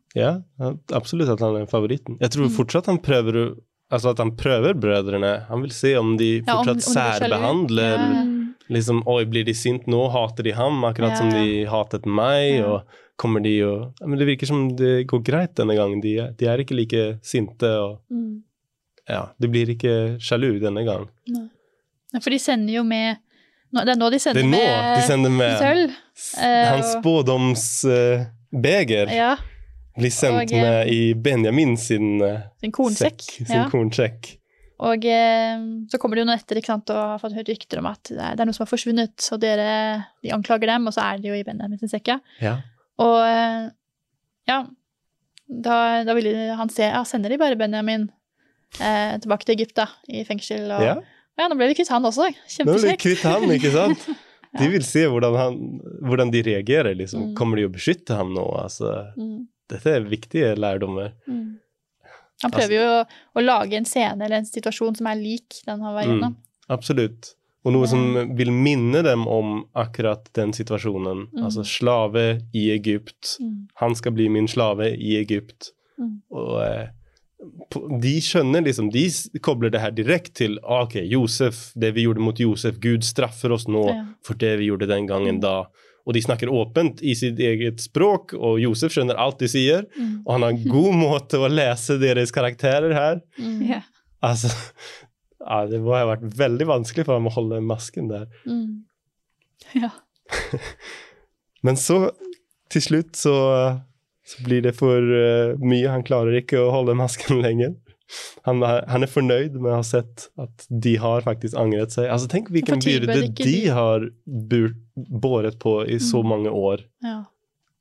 absolutt 0.97 1.29
at 1.33 1.41
han 1.45 1.57
er 1.63 1.67
favoritten. 1.71 2.17
Jeg 2.21 2.31
tror 2.35 2.47
Mm. 2.49 2.55
fortsatt 2.57 2.87
han 2.91 2.99
prøver 2.99 3.37
å 3.37 3.47
Altså 3.93 4.09
at 4.11 4.19
han 4.19 4.31
prøver 4.37 4.75
brødrene. 4.75 5.47
Han 5.49 5.63
vil 5.63 5.71
se 5.71 5.95
om 5.99 6.17
de 6.19 6.43
Ja, 6.47 6.57
om- 6.59 6.65
fortsatt 6.67 6.69
om 6.69 6.77
de 6.77 6.83
særbehandler 7.21 7.99
Ja. 7.99 8.25
liksom, 8.69 9.03
oi, 9.07 9.25
blir 9.25 9.45
de 9.47 9.55
sint 9.55 9.87
nå? 9.87 10.09
Hater 10.11 10.43
de 10.43 10.51
ham 10.53 10.83
akkurat 10.85 11.11
Ja. 11.11 11.17
som 11.17 11.31
de 11.31 11.65
hatet 11.67 12.05
meg? 12.07 12.57
Ja. 12.59 12.65
Og 12.67 12.83
kommer 13.17 13.41
de 13.43 13.63
og 13.63 13.93
Men 14.07 14.19
det 14.19 14.27
virker 14.27 14.47
som 14.47 14.77
det 14.77 15.07
går 15.07 15.23
greit 15.25 15.55
denne 15.55 15.75
gangen. 15.77 16.01
De, 16.03 16.33
de 16.37 16.47
er 16.47 16.59
ikke 16.59 16.75
like 16.77 17.19
sinte, 17.23 17.65
og 17.69 17.99
Mm. 18.11 18.43
ja, 19.09 19.27
de 19.41 19.49
blir 19.49 19.67
ikke 19.69 20.19
sjalu 20.21 20.59
denne 20.61 20.85
gang. 20.85 21.09
Nei. 21.29 21.49
For 22.21 22.31
de 22.31 22.39
sender 22.39 22.73
jo 22.75 22.83
med 22.85 23.17
Det 23.75 23.89
er 23.89 23.95
nå 23.99 24.11
de 24.11 24.17
Det 24.17 24.21
sender 24.23 24.41
er 24.41 24.45
nå 24.45 24.51
med 24.51 24.97
de 24.97 25.03
sender 25.03 25.31
med 25.31 25.59
sølv. 25.59 25.91
eh, 26.39 26.69
hans 26.71 26.87
spådomsbeger. 26.97 29.07
Uh, 29.09 29.15
Ja, 29.15 29.37
blir 29.97 30.13
sendt 30.15 30.43
og, 30.43 30.53
eh, 30.53 30.63
med 30.63 30.89
i 30.93 31.01
Benjamin 31.15 31.77
sin 31.81 32.21
eh, 32.23 32.43
sin 32.61 32.73
kornsekk. 32.73 33.21
sekk, 33.23 33.47
sin 33.47 33.57
Ja. 33.57 33.69
kornsekk. 33.73 34.35
Og 34.87 35.05
eh, 35.09 35.57
så 35.89 35.99
kommer 35.99 36.17
de 36.19 36.25
jo 36.25 36.29
nå 36.29 36.35
etter 36.37 36.59
ikke 36.61 36.73
sant, 36.75 36.91
og 36.93 36.97
har 37.15 37.19
fått 37.23 37.33
hørt 37.39 37.49
rykter 37.49 37.79
om 37.81 37.87
at 37.89 38.03
det 38.13 38.19
er, 38.21 38.35
det 38.37 38.45
er 38.45 38.49
noe 38.51 38.57
som 38.59 38.67
har 38.67 38.73
forsvunnet, 38.75 39.29
og 39.33 39.41
dere, 39.41 39.69
de 40.23 40.35
anklager 40.37 40.69
dem, 40.69 40.87
og 40.87 40.93
så 40.93 41.01
er 41.15 41.23
de 41.23 41.31
jo 41.33 41.39
i 41.39 41.45
Benjamin 41.49 41.79
sin 41.81 41.89
sekk, 41.89 42.13
ja. 42.13 42.19
Ja. 42.45 42.57
Og 43.01 43.73
ja, 44.49 44.59
da, 45.49 45.77
da 46.07 46.15
vil 46.17 46.29
han 46.59 46.69
se 46.73 46.87
Ja, 46.91 47.03
sender 47.09 47.33
de 47.33 47.39
bare 47.41 47.57
Benjamin 47.59 48.09
eh, 48.81 49.17
tilbake 49.23 49.45
til 49.49 49.57
Egypt, 49.57 49.75
da, 49.79 49.89
i 50.09 50.25
fengsel. 50.29 50.69
Og 50.77 50.85
ja. 50.85 50.95
og 51.01 51.43
ja, 51.43 51.49
nå 51.51 51.57
ble 51.59 51.69
vi 51.73 51.77
kvitt 51.81 51.91
han 51.93 52.05
også. 52.09 52.29
Nå 52.65 52.77
blir 52.77 52.89
vi 52.93 52.97
kvitt 53.01 53.25
han, 53.27 53.49
ikke 53.57 53.73
sant? 53.81 54.07
De 54.57 54.69
vil 54.73 54.85
se 54.87 55.03
hvordan, 55.09 55.35
han, 55.37 55.57
hvordan 56.07 56.31
de 56.33 56.41
reagerer. 56.47 56.95
Liksom. 56.97 57.31
Mm. 57.31 57.35
Kommer 57.37 57.61
de 57.61 57.67
å 57.69 57.73
beskytte 57.75 58.17
ham 58.17 58.31
nå? 58.37 58.45
Altså, 58.63 58.93
Mm, 59.17 59.45
dette 59.73 59.95
er 59.99 60.07
viktige 60.11 60.55
lærdommer. 60.59 61.15
mm. 61.27 61.55
Han 62.45 62.53
prøver 62.53 62.75
jo 62.77 62.87
å, 62.93 62.97
å 63.33 63.41
lage 63.41 63.79
en 63.79 63.87
scene 63.89 64.27
eller 64.27 64.43
en 64.43 64.49
situasjon 64.49 64.99
som 64.99 65.07
er 65.09 65.17
lik 65.17 65.63
den 65.65 65.81
han 65.81 65.95
var 65.97 66.05
Mm. 66.11 66.35
Absolutt. 66.69 67.31
Og 67.65 67.73
noe 67.75 67.87
som 67.91 68.03
vil 68.39 68.51
minne 68.55 69.01
dem 69.03 69.25
om 69.27 69.65
akkurat 69.75 70.29
den 70.39 70.53
situasjonen. 70.55 71.25
Mm. 71.33 71.45
Altså 71.47 71.65
slave 71.67 72.43
i 72.55 72.69
Egypt. 72.75 73.39
Mm. 73.41 73.55
Han 73.83 73.97
skal 73.99 74.15
bli 74.15 74.29
min 74.31 74.47
slave 74.51 74.93
i 74.95 75.17
Egypt. 75.19 75.73
Mm. 75.99 76.13
Og 76.31 76.61
eh, 76.63 76.93
de 78.03 78.15
skjønner 78.23 78.63
liksom, 78.67 78.91
de 78.95 79.07
kobler 79.43 79.73
det 79.75 79.81
her 79.83 79.95
direkte 79.97 80.45
til 80.45 80.59
ah, 80.63 80.85
ok, 80.85 81.01
Josef, 81.11 81.71
det 81.75 81.95
vi 81.97 82.05
gjorde 82.07 82.23
mot 82.23 82.39
Josef, 82.41 82.79
Gud 82.83 83.07
straffer 83.07 83.55
oss 83.57 83.67
nå 83.67 83.87
Ja. 83.89 84.05
for 84.23 84.39
det 84.39 84.59
vi 84.61 84.71
gjorde 84.71 84.87
den 84.93 85.07
gangen 85.09 85.41
da. 85.43 85.67
Og 86.07 86.15
de 86.15 86.23
snakker 86.23 86.53
åpent 86.55 87.03
i 87.03 87.17
sitt 87.19 87.41
eget 87.43 87.83
språk, 87.83 88.37
og 88.39 88.61
Josef 88.63 88.95
skjønner 88.95 89.19
alt 89.19 89.41
de 89.43 89.49
sier. 89.51 89.89
Mm. 89.99 90.13
Og 90.23 90.31
han 90.37 90.47
har 90.47 90.55
en 90.55 90.69
god 90.71 90.99
måte 91.07 91.41
å 91.43 91.51
lese 91.51 91.99
deres 92.03 92.35
karakterer 92.35 92.95
her. 92.95 93.21
Mm. 93.41 93.59
Yeah. 93.67 93.89
Altså, 94.25 94.53
ja, 95.43 95.65
det 95.71 95.83
må 95.83 95.97
ha 95.97 96.05
vært 96.13 96.29
veldig 96.39 96.69
vanskelig 96.71 97.07
for 97.09 97.19
ham 97.19 97.29
å 97.31 97.35
holde 97.35 97.61
masken 97.65 98.11
der. 98.13 98.31
Mm. 98.47 98.87
Ja. 99.83 99.91
Men 101.67 101.79
så, 101.81 101.99
til 102.71 102.85
slutt, 102.85 103.17
så, 103.19 103.35
så 104.27 104.47
blir 104.47 104.63
det 104.63 104.77
for 104.79 105.03
uh, 105.03 105.59
mye. 105.59 105.91
Han 105.91 106.07
klarer 106.07 106.39
ikke 106.39 106.63
å 106.63 106.71
holde 106.75 106.97
masken 106.99 107.43
lenger. 107.47 107.75
Han 108.47 108.61
han 108.63 109.03
er 109.03 109.11
fornøyd 109.11 109.57
med 109.59 109.73
å 109.73 109.77
ha 109.81 109.83
sett 109.83 110.29
at 110.39 110.67
de 110.71 110.97
har 111.03 111.21
faktisk 111.27 111.57
angret 111.59 111.91
seg. 111.91 112.07
Altså, 112.11 112.29
tenk 112.31 112.49
hvilken 112.55 112.79
byrde 112.79 113.35
de 113.35 113.57
har 113.75 114.07
båret 114.97 115.59
på 115.59 115.81
i 115.89 115.99
så 115.99 116.23
Mm. 116.23 116.29
mange 116.29 116.51
år. 116.51 116.85
ja. 117.03 117.25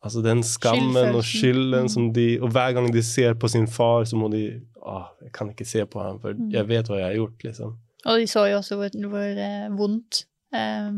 Altså 0.05 0.21
den 0.21 0.43
skammen 0.43 1.15
og 1.15 1.23
skylden 1.23 1.83
Mm. 1.85 1.89
som 1.89 2.11
de 2.13 2.37
Og 2.39 2.49
hver 2.51 2.73
gang 2.73 2.91
de 2.93 3.01
ser 3.01 3.33
på 3.33 3.49
sin 3.49 3.65
far, 3.67 4.03
så 4.05 4.15
må 4.15 4.29
de 4.31 4.61
Å, 4.85 5.07
jeg 5.23 5.31
kan 5.33 5.49
ikke 5.49 5.65
se 5.65 5.83
på 5.85 5.99
ham, 5.99 6.19
for 6.19 6.33
Mm. 6.33 6.51
jeg 6.51 6.67
vet 6.67 6.85
hva 6.87 6.97
jeg 6.99 7.05
har 7.05 7.15
gjort, 7.15 7.43
liksom. 7.43 7.75
Og 8.05 8.19
de 8.19 8.25
så 8.27 8.45
jo 8.51 8.57
også 8.59 8.75
hvor, 8.77 9.09
hvor 9.09 9.19
eh, 9.37 9.69
vondt 9.69 10.25
eh, 10.53 10.91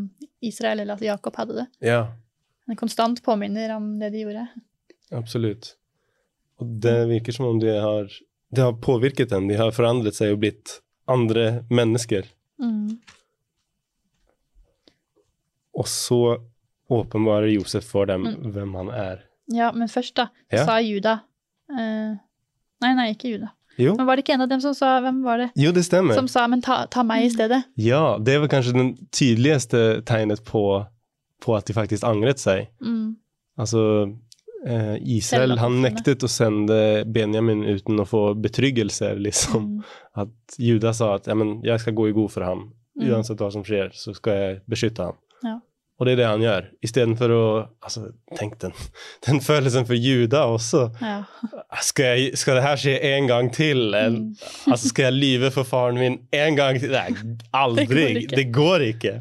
Israel, 0.44 0.80
eller 0.82 0.94
at 0.96 1.02
Jakob, 1.02 1.34
hadde 1.38 1.54
det. 1.56 1.68
Ja, 1.82 2.08
En 2.70 2.76
konstant 2.76 3.24
påminner 3.24 3.74
om 3.78 3.98
det 3.98 4.12
de 4.12 4.26
gjorde. 4.26 4.48
absolutt. 5.14 5.76
Og 6.60 6.68
det 6.82 7.08
virker 7.08 7.32
som 7.34 7.46
om 7.46 7.60
de 7.60 7.68
har 7.80 8.10
Det 8.54 8.62
har 8.64 8.74
påvirket 8.74 9.30
dem. 9.30 9.48
De 9.48 9.56
har 9.60 9.72
forandret 9.76 10.16
seg 10.16 10.32
og 10.34 10.40
blitt 10.40 10.78
andre 11.08 11.64
mennesker. 11.70 12.24
Mm. 12.62 12.98
Og 15.78 15.86
så 15.92 16.20
åpenbarer 16.90 17.52
Josef 17.52 17.84
for 17.92 18.06
dem 18.06 18.24
Mm. 18.26 18.52
hvem 18.54 18.74
han 18.76 18.90
er. 18.90 19.20
Ja, 19.52 19.72
men 19.72 19.88
først, 19.88 20.16
da, 20.16 20.28
Ja. 20.52 20.66
sa 20.66 20.78
Juda 20.80 21.22
eh, 21.70 22.16
Nei, 22.82 22.94
nei, 22.94 23.14
ikke 23.14 23.30
Juda. 23.32 23.50
Jo, 23.78 23.96
Men 23.96 24.06
var 24.06 24.16
det 24.16 24.24
ikke 24.26 24.34
en 24.34 24.42
av 24.42 24.50
dem 24.50 24.62
som 24.62 24.74
sa 24.74 25.00
Hvem 25.02 25.24
var 25.24 25.38
det? 25.38 25.52
jo 25.56 25.72
det 25.72 25.84
stemmer. 25.86 26.14
Som 26.14 26.28
sa 26.28 26.48
'men 26.48 26.62
ta, 26.62 26.86
ta 26.86 27.04
meg 27.04 27.26
i 27.26 27.30
stedet'? 27.36 27.64
Ja, 27.76 28.18
det 28.20 28.40
var 28.40 28.48
kanskje 28.48 28.74
den 28.74 29.08
tydeligste 29.12 30.02
tegnet 30.06 30.44
på, 30.46 30.86
på 31.42 31.56
at 31.58 31.66
de 31.66 31.74
faktisk 31.74 32.04
angret 32.04 32.38
seg. 32.40 32.68
Mm. 32.82 33.16
Altså, 33.58 34.16
eh, 34.68 34.96
Israel 35.18 35.58
han 35.62 35.80
nektet 35.84 36.24
å 36.24 36.30
sende 36.32 36.80
Benjamin 37.08 37.64
uten 37.68 38.04
å 38.04 38.08
få 38.08 38.24
betryggelse, 38.44 39.14
liksom. 39.24 39.70
Mm. 39.78 39.86
At 40.24 40.60
Juda 40.62 40.94
sa 40.98 41.14
at 41.18 41.28
ja, 41.32 41.36
men, 41.38 41.58
jeg 41.66 41.80
skal 41.84 41.96
gå 41.98 42.10
i 42.12 42.18
god 42.18 42.34
for 42.36 42.46
ham. 42.48 42.68
Mm. 42.98 43.08
Uansett 43.14 43.40
hva 43.42 43.50
som 43.54 43.64
skjer, 43.68 43.92
så 43.94 44.14
skal 44.18 44.38
jeg 44.42 44.60
beskytte 44.70 45.10
ham. 45.10 45.18
Ja. 45.46 45.58
Og 45.98 46.06
det 46.06 46.14
er 46.14 46.20
det 46.20 46.26
han 46.30 46.44
gjør. 46.46 46.66
Istedenfor 46.86 47.32
å 47.34 47.44
altså, 47.82 48.04
Tenk 48.38 48.60
den, 48.62 48.74
den 49.26 49.40
følelsen 49.42 49.88
for 49.90 49.98
Juda 49.98 50.44
også. 50.54 50.84
Ja. 51.02 51.16
Skal, 51.82 52.06
jeg, 52.22 52.38
skal 52.38 52.60
det 52.60 52.66
her 52.68 52.82
skje 52.84 52.96
en 53.16 53.30
gang 53.32 53.52
til? 53.54 53.88
En, 53.98 54.20
Mm. 54.28 54.72
altså, 54.72 54.92
skal 54.92 55.08
jeg 55.10 55.18
lyve 55.18 55.50
for 55.56 55.66
faren 55.66 55.98
min 55.98 56.20
en 56.38 56.58
gang 56.60 56.78
til? 56.82 56.94
Nei, 56.94 57.38
aldri. 57.58 57.86
Det 57.90 57.98
går 57.98 58.22
ikke. 58.22 58.36
Det 58.38 58.48
går 58.54 58.86
ikke. 58.92 59.16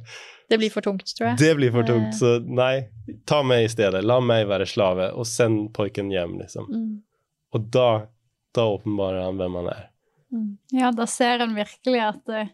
Det 0.49 0.59
blir 0.61 0.71
for 0.71 0.81
tungt, 0.87 1.09
tror 1.17 1.29
jeg. 1.33 1.39
Det 1.41 1.53
blir 1.59 1.73
for 1.75 1.83
Eh. 1.83 1.87
tungt. 1.91 2.15
Så 2.15 2.35
nei, 2.47 2.89
ta 3.27 3.43
meg 3.43 3.65
i 3.65 3.69
stedet. 3.73 4.05
La 4.07 4.21
meg 4.21 4.47
være 4.47 4.67
slave, 4.67 5.09
og 5.15 5.27
send 5.27 5.73
pojken 5.75 6.11
hjem, 6.15 6.37
liksom. 6.39 6.69
Mm. 6.71 7.03
Og 7.55 7.71
da, 7.75 7.89
da 8.55 8.67
åpenbarer 8.77 9.25
han 9.25 9.37
hvem 9.41 9.55
han 9.63 9.67
er. 9.73 9.85
Mm. 10.33 10.47
ja, 10.75 10.91
da 10.91 11.07
ser 11.07 11.41
en 11.45 11.55
virkelig 11.55 12.01
at 12.03 12.29
uh, 12.35 12.49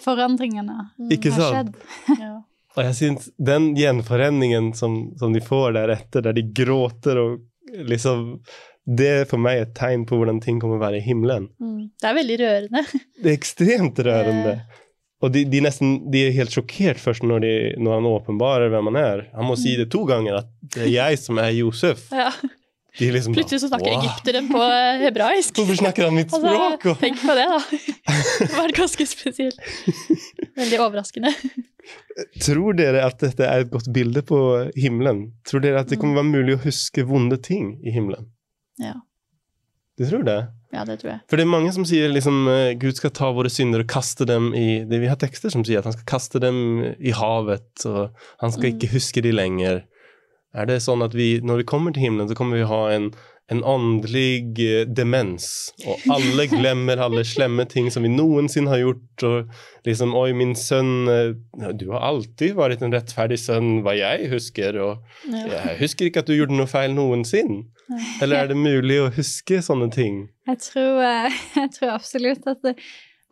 forandringene 0.00 0.90
Mm. 0.98 1.10
Ikke 1.12 1.30
har 1.32 1.40
sant? 1.52 1.76
skjedd. 1.76 2.20
Ja. 2.24 2.34
Og 2.78 2.84
jeg 2.84 2.94
syns 2.94 3.28
den 3.42 3.72
gjenforeningen 3.76 4.72
som, 4.76 4.98
som 5.18 5.32
de 5.34 5.40
får 5.42 5.72
deretter, 5.74 6.22
der 6.22 6.32
de 6.36 6.42
gråter 6.54 7.18
og 7.18 7.40
liksom 7.88 8.40
Det 8.88 9.06
er 9.08 9.24
for 9.28 9.36
meg 9.42 9.58
et 9.60 9.72
tegn 9.76 10.06
på 10.08 10.16
hvordan 10.16 10.38
ting 10.40 10.60
kommer 10.62 10.78
å 10.78 10.80
være 10.86 10.96
i 11.02 11.04
himmelen. 11.04 11.50
Mm. 11.60 11.90
Det 12.00 12.08
er 12.08 12.14
veldig 12.16 12.36
rørende. 12.40 12.82
Det 13.20 13.28
er 13.32 13.36
ekstremt 13.36 13.98
rørende. 14.06 14.54
Og 15.18 15.32
de, 15.34 15.42
de, 15.50 15.60
nesten, 15.64 15.96
de 16.12 16.28
er 16.28 16.36
helt 16.36 16.54
sjokkert 16.54 17.00
først 17.02 17.24
når, 17.26 17.42
de, 17.42 17.52
når 17.82 17.98
han 17.98 18.06
åpenbarer 18.12 18.70
hvem 18.70 18.92
han 18.92 19.00
er. 19.00 19.24
Han 19.34 19.48
må 19.50 19.56
si 19.58 19.74
det 19.78 19.88
to 19.90 20.04
ganger, 20.06 20.44
at 20.44 20.74
det 20.76 20.84
er 20.86 20.92
jeg 20.94 21.18
som 21.24 21.40
er 21.42 21.50
Josef. 21.56 22.06
Ja. 22.14 22.30
De 22.98 23.08
liksom 23.14 23.34
Plutselig 23.34 23.60
så 23.62 23.68
snakker 23.70 23.92
«Wow, 23.92 24.00
egypteren 24.02 24.48
på 24.50 24.60
eh, 24.64 25.00
hebraisk. 25.04 25.58
Hvorfor 25.60 25.76
snakker 25.78 26.08
han 26.08 26.16
mitt 26.16 26.32
språk? 26.32 26.82
Altså, 26.82 26.94
tenk 27.02 27.20
på 27.22 27.34
det, 27.38 27.44
da. 27.52 27.58
Det 28.40 28.48
var 28.56 28.72
ganske 28.74 29.06
spesielt. 29.06 29.60
Veldig 30.58 30.80
overraskende. 30.82 31.30
tror 32.42 32.78
dere 32.78 33.04
at 33.06 33.20
dette 33.22 33.46
er 33.46 33.62
et 33.62 33.70
godt 33.70 33.90
bilde 33.94 34.24
på 34.26 34.40
himmelen? 34.74 35.28
Tror 35.46 35.62
dere 35.62 35.84
at 35.84 35.92
det 35.92 36.00
kommer 36.00 36.18
være 36.22 36.32
mulig 36.32 36.56
å 36.56 36.62
huske 36.64 37.06
vonde 37.06 37.38
ting 37.44 37.76
i 37.86 37.94
himmelen? 37.94 38.30
Ja. 38.82 38.96
Du 39.98 40.06
tror 40.08 40.26
det? 40.26 40.40
Ja, 40.72 40.84
det 40.84 40.98
tror 41.00 41.10
jeg. 41.14 41.20
For 41.30 41.36
det 41.40 41.44
er 41.46 41.50
mange 41.52 41.72
som 41.72 41.84
sier 41.88 42.10
liksom 42.12 42.42
eh, 42.52 42.74
Gud 42.80 42.98
skal 42.98 43.10
ta 43.16 43.30
våre 43.32 43.48
synder 43.52 43.80
og 43.84 43.88
kaste 43.88 44.26
dem 44.28 44.50
i 44.54 44.84
det 44.84 44.98
Vi 45.00 45.08
har 45.08 45.16
tekster 45.16 45.50
som 45.54 45.64
sier 45.64 45.78
at 45.80 45.88
han 45.88 45.94
skal 45.96 46.08
kaste 46.10 46.40
dem 46.44 46.58
i 47.00 47.14
havet, 47.16 47.70
og 47.88 48.10
han 48.42 48.52
skal 48.52 48.68
Mm. 48.68 48.74
ikke 48.76 48.92
huske 48.92 49.22
de 49.24 49.32
lenger. 49.32 49.84
Er 50.54 50.66
det 50.66 50.80
sånn 50.82 51.02
at 51.04 51.12
vi, 51.14 51.40
når 51.40 51.62
vi 51.62 51.68
kommer 51.68 51.92
til 51.92 52.02
himmelen, 52.08 52.28
så 52.28 52.34
kommer 52.36 52.56
vi 52.60 52.64
ha 52.68 52.82
en, 52.92 53.10
en 53.50 53.62
åndelig 53.64 54.60
eh, 54.60 54.82
demens, 54.86 55.72
og 55.88 56.02
alle 56.12 56.44
glemmer 56.50 57.00
alle 57.00 57.24
slemme 57.24 57.64
ting 57.68 57.88
som 57.92 58.04
vi 58.04 58.10
noensinne 58.12 58.68
har 58.68 58.82
gjort, 58.82 59.24
og 59.24 59.88
liksom 59.88 60.12
Oi, 60.18 60.34
min 60.36 60.52
sønn 60.58 61.08
eh, 61.08 61.70
Du 61.80 61.86
har 61.94 62.04
alltid 62.10 62.58
vært 62.58 62.84
en 62.84 62.92
rettferdig 62.92 63.40
sønn, 63.40 63.80
hva 63.86 63.96
jeg 63.96 64.28
husker, 64.34 64.76
og 64.84 65.32
jeg 65.32 65.78
husker 65.80 66.10
ikke 66.10 66.24
at 66.24 66.28
du 66.28 66.36
gjorde 66.36 66.58
noe 66.58 66.68
feil 66.68 66.92
noensinne. 66.96 67.64
Eller 68.20 68.42
er 68.42 68.50
det 68.50 68.58
mulig 68.60 68.98
å 69.00 69.10
huske 69.16 69.62
sånne 69.64 69.88
ting? 69.94 70.26
Jeg 70.48 70.60
tror, 70.66 71.00
eh, 71.08 71.42
jeg 71.62 71.74
tror 71.78 71.96
absolutt 71.96 72.48
at 72.52 72.60
det, 72.66 72.76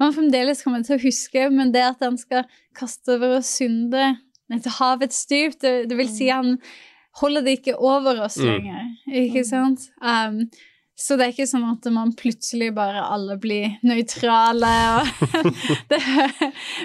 man 0.00 0.16
fremdeles 0.16 0.64
kommer 0.64 0.84
til 0.84 0.96
å 0.96 1.02
huske, 1.04 1.48
men 1.52 1.76
det 1.76 1.84
at 1.84 2.00
han 2.04 2.16
skal 2.20 2.48
kaste 2.76 3.18
over 3.18 3.38
oss 3.42 3.52
synde 3.60 4.14
til 4.48 4.76
havets 4.78 5.24
dyp, 5.28 5.60
det, 5.60 5.78
det 5.90 5.96
vil 5.98 6.08
si 6.08 6.32
han 6.32 6.56
holder 7.20 7.42
det 7.46 7.58
ikke 7.60 7.76
over 7.80 8.18
oss 8.24 8.36
Mm. 8.38 8.46
lenger, 8.48 8.88
ikke 9.24 9.44
sant? 9.48 9.90
Um, 10.02 10.50
så 10.96 11.16
det 11.18 11.26
er 11.26 11.32
ikke 11.34 11.46
sånn 11.48 11.64
at 11.70 11.84
man 11.92 12.12
plutselig 12.16 12.70
bare 12.74 13.02
alle 13.12 13.36
blir 13.40 13.74
nøytrale. 13.84 14.70
Og 14.96 15.10
det, 15.90 15.98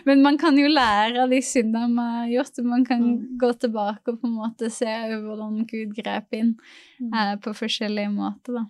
men 0.05 0.21
man 0.23 0.37
kan 0.37 0.57
jo 0.59 0.67
lære 0.67 1.23
av 1.23 1.29
de 1.31 1.39
syndene 1.41 1.87
man 1.93 2.09
har 2.17 2.27
gjort, 2.33 2.59
og 2.59 2.65
man 2.73 2.83
kan 2.85 3.01
Mm. 3.01 3.37
gå 3.39 3.51
tilbake 3.59 4.11
og 4.11 4.19
på 4.21 4.27
en 4.27 4.35
måte 4.35 4.69
se 4.71 4.85
hvordan 4.85 5.65
Gud 5.67 5.95
grep 5.95 6.27
inn 6.33 6.57
Mm. 6.99 7.13
eh, 7.13 7.35
på 7.37 7.53
forskjellige 7.55 8.11
måter. 8.11 8.53
da. 8.59 8.65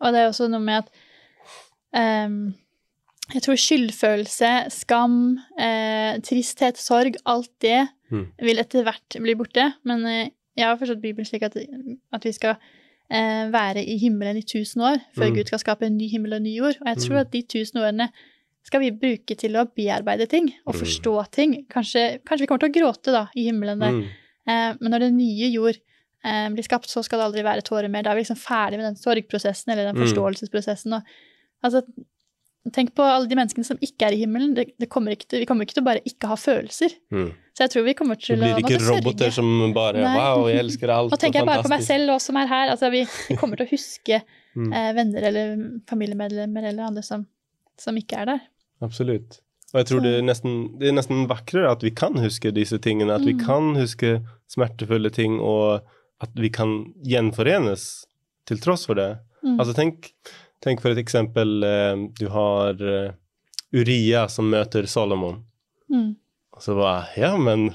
Og 0.00 0.12
det 0.12 0.20
er 0.20 0.28
også 0.32 0.48
noe 0.50 0.60
med 0.60 0.84
at 0.84 2.26
um, 2.26 2.54
Jeg 3.32 3.42
tror 3.42 3.54
skyldfølelse, 3.54 4.70
skam, 4.74 5.38
eh, 5.56 6.18
tristhet, 6.26 6.76
sorg, 6.76 7.14
alt 7.24 7.50
det 7.60 7.88
Mm. 8.10 8.26
vil 8.42 8.58
etter 8.58 8.82
hvert 8.82 9.20
bli 9.22 9.34
borte. 9.38 9.74
Men 9.84 10.04
eh, 10.06 10.30
jeg 10.56 10.66
har 10.66 10.76
forstått 10.76 11.00
Bibelen 11.02 11.24
slik 11.26 11.42
at, 11.42 11.56
at 12.12 12.24
vi 12.24 12.32
skal 12.32 12.56
eh, 13.10 13.50
være 13.50 13.84
i 13.84 13.96
himmelen 13.98 14.36
i 14.36 14.42
tusen 14.46 14.82
år 14.82 15.00
før 15.16 15.30
Mm. 15.30 15.34
Gud 15.36 15.44
skal 15.46 15.58
skape 15.58 15.86
en 15.86 15.96
ny 15.98 16.08
himmel 16.08 16.32
og 16.32 16.36
en 16.36 16.42
ny 16.44 16.56
jord. 16.58 16.76
Og 16.80 16.86
jeg 16.86 16.96
tror 16.98 17.14
Mm. 17.16 17.20
at 17.20 17.30
de 17.32 17.42
tusen 17.42 17.80
årene 17.80 18.08
skal 18.64 18.80
vi 18.80 18.90
bruke 18.90 19.34
til 19.36 19.52
å 19.56 19.64
bearbeide 19.66 20.28
ting 20.28 20.52
og 20.66 20.74
Mm. 20.74 20.80
forstå 20.80 21.30
ting. 21.32 21.66
Kanskje, 21.68 22.20
kanskje 22.24 22.40
vi 22.40 22.46
kommer 22.46 22.60
til 22.60 22.70
å 22.70 22.76
gråte 22.78 23.10
da, 23.12 23.28
i 23.34 23.44
himmelen 23.50 23.78
der. 23.80 23.90
Mm. 23.92 24.04
Eh, 24.46 24.74
men 24.80 24.90
når 24.92 24.98
den 25.00 25.16
nye 25.16 25.50
jord 25.50 25.76
eh, 26.24 26.48
blir 26.50 26.62
skapt, 26.62 26.86
så 26.86 27.02
skal 27.02 27.18
det 27.18 27.24
aldri 27.26 27.42
være 27.42 27.62
tårer 27.62 27.88
mer. 27.90 28.02
Da 28.02 28.10
er 28.10 28.14
vi 28.16 28.20
liksom 28.22 28.36
ferdig 28.36 28.76
med 28.76 28.84
den 28.84 28.96
sorgprosessen 28.96 29.72
eller 29.72 29.84
den 29.92 29.96
Mm. 29.96 30.04
forståelsesprosessen. 30.06 30.92
Og, 30.92 31.02
altså, 31.64 31.82
tenk 32.74 32.90
på 32.94 33.02
alle 33.02 33.26
de 33.30 33.36
menneskene 33.38 33.64
som 33.64 33.78
ikke 33.80 34.06
er 34.10 34.12
i 34.12 34.18
himmelen. 34.20 34.52
Det, 34.54 34.66
det 34.78 34.88
kommer 34.92 35.16
til, 35.16 35.40
vi 35.40 35.46
kommer 35.48 35.64
ikke 35.64 35.78
til 35.78 35.82
å 35.84 35.88
bare 35.88 36.02
ikke 36.04 36.28
ha 36.28 36.36
følelser. 36.36 36.92
Mm. 37.10 37.30
Så 37.56 37.64
jeg 37.64 37.72
tror 37.72 37.84
vi 37.86 37.94
kommer 37.96 38.20
til 38.20 38.36
å 38.36 38.40
det 38.40 38.50
blir 38.58 38.76
ikke 38.76 38.82
roboter 38.84 39.30
sørge. 39.30 39.38
som 39.40 39.72
bare 39.76 40.02
Nei. 40.04 40.12
Wow, 40.18 40.44
jeg 40.52 40.60
elsker 40.66 40.92
alt. 40.92 41.10
Nå 41.14 41.18
tenker 41.20 41.40
jeg 41.40 41.48
bare 41.48 41.64
på 41.64 41.72
meg 41.72 41.82
selv 41.88 42.12
og 42.14 42.20
som 42.20 42.36
er 42.36 42.46
her. 42.52 42.72
Altså, 42.74 42.90
vi, 42.92 43.04
vi 43.30 43.36
kommer 43.40 43.56
til 43.60 43.66
å 43.68 43.72
huske 43.76 44.22
Mm. 44.50 44.72
eh, 44.74 44.88
venner 44.96 45.22
eller 45.28 45.50
familiemedlemmer 45.86 46.64
eller 46.72 46.88
andre 46.88 47.04
som, 47.06 47.20
som 47.78 47.94
ikke 47.96 48.16
er 48.18 48.26
der. 48.32 48.40
Absolutt. 48.82 49.36
Og 49.70 49.76
jeg 49.78 49.86
tror 49.86 50.00
det 50.02 50.10
er, 50.18 50.24
nesten, 50.26 50.56
det 50.80 50.88
er 50.90 50.96
nesten 50.96 51.20
vakrere 51.30 51.70
at 51.70 51.84
vi 51.86 51.92
kan 51.94 52.18
huske 52.18 52.50
disse 52.56 52.80
tingene. 52.82 53.14
At 53.14 53.22
vi 53.22 53.36
Mm. 53.36 53.44
kan 53.46 53.68
huske 53.78 54.10
smertefulle 54.50 55.12
ting, 55.14 55.38
og 55.38 55.86
at 56.20 56.30
vi 56.34 56.50
kan 56.50 56.92
gjenforenes 57.06 57.84
til 58.50 58.58
tross 58.58 58.86
for 58.90 58.98
det. 58.98 59.20
Mm. 59.44 59.54
Altså 59.60 59.72
tenk, 59.78 60.10
tenk 60.64 60.82
for 60.82 60.92
et 60.92 61.02
eksempel 61.02 61.62
eh, 61.66 62.06
Du 62.20 62.28
har 62.32 62.80
eh, 62.80 63.12
Uria 63.72 64.26
som 64.28 64.50
møter 64.50 64.88
Salomon. 64.90 65.44
Mm. 65.90 66.16
Og 66.56 66.64
så 66.64 66.74
bare 66.78 67.06
Ja, 67.16 67.36
men 67.38 67.70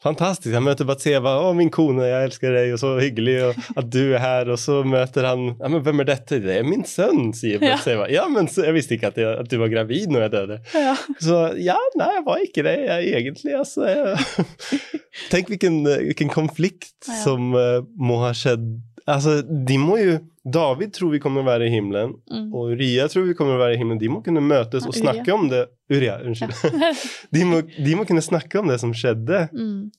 fantastisk. 0.00 0.54
Han 0.54 0.64
møter 0.64 0.86
Batseva. 0.88 1.34
'Å, 1.42 1.50
min 1.52 1.68
kone, 1.74 2.06
jeg 2.06 2.28
elsker 2.30 2.54
deg, 2.56 2.70
og 2.72 2.78
så 2.80 2.94
hyggelig 3.02 3.34
og 3.48 3.58
at 3.82 3.90
du 3.92 4.14
er 4.14 4.22
her.' 4.22 4.52
Og 4.54 4.60
så 4.62 4.78
møter 4.86 5.26
han 5.28 5.42
'Ja, 5.50 5.68
men 5.68 5.82
hvem 5.84 6.00
er 6.00 6.08
dette?' 6.12 6.38
'Det 6.40 6.54
er 6.56 6.64
min 6.64 6.86
sønn', 6.88 7.34
sier 7.36 7.60
Ja. 7.60 7.76
'Ja, 8.08 8.28
men 8.30 8.48
så, 8.48 8.64
jeg 8.64 8.78
visste 8.78 8.96
ikke 8.96 9.10
at, 9.10 9.18
jeg, 9.20 9.28
at 9.42 9.50
du 9.50 9.58
var 9.60 9.68
gravid 9.68 10.08
når 10.08 10.24
jeg 10.24 10.34
døde'. 10.36 10.60
Ja. 10.72 10.94
Så 11.20 11.40
ja, 11.58 11.76
nei, 11.98 12.08
jeg 12.16 12.24
var 12.30 12.46
ikke 12.46 12.64
det, 12.64 12.76
jeg, 12.86 13.12
egentlig. 13.20 13.58
Altså, 13.58 14.16
Tenk 15.32 15.50
hvilken, 15.50 15.82
hvilken 15.84 16.30
konflikt 16.32 17.10
som 17.24 17.52
uh, 17.52 17.82
må 17.98 18.22
ha 18.24 18.32
skjedd. 18.32 18.70
Altså, 19.10 19.40
de 19.42 19.76
må 19.80 19.96
jo 20.00 20.18
David 20.50 20.92
tror 20.96 21.10
vi 21.12 21.18
kommer 21.20 21.42
å 21.42 21.48
være 21.50 21.66
i 21.68 21.72
himmelen, 21.74 22.14
Mm. 22.32 22.46
og 22.56 22.70
Uria 22.72 23.04
tror 23.12 23.26
vi 23.28 23.34
kommer 23.36 23.58
å 23.58 23.60
være 23.60 23.74
i 23.74 23.80
himmelen. 23.80 23.98
De 24.00 24.08
må 24.08 24.22
kunne 24.24 24.40
møtes 24.40 24.86
og 24.88 24.94
snakke 24.96 25.34
om 25.34 25.48
det 25.50 25.66
Uria, 25.92 26.18
unnskyld. 26.24 26.54
De, 27.34 27.44
må, 27.44 27.60
de 27.66 27.94
må 27.98 28.06
kunne 28.08 28.22
snakke 28.24 28.58
om 28.62 28.68
det 28.70 28.78
som 28.80 28.92
skjedde, 28.96 29.48
Mm. 29.52 29.90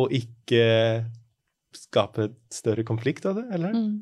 og 0.00 0.12
ikke 0.16 1.04
skape 1.76 2.24
et 2.30 2.38
større 2.54 2.84
konflikt 2.86 3.26
av 3.26 3.36
det, 3.40 3.44
eller? 3.54 3.74
Mm. 3.76 3.98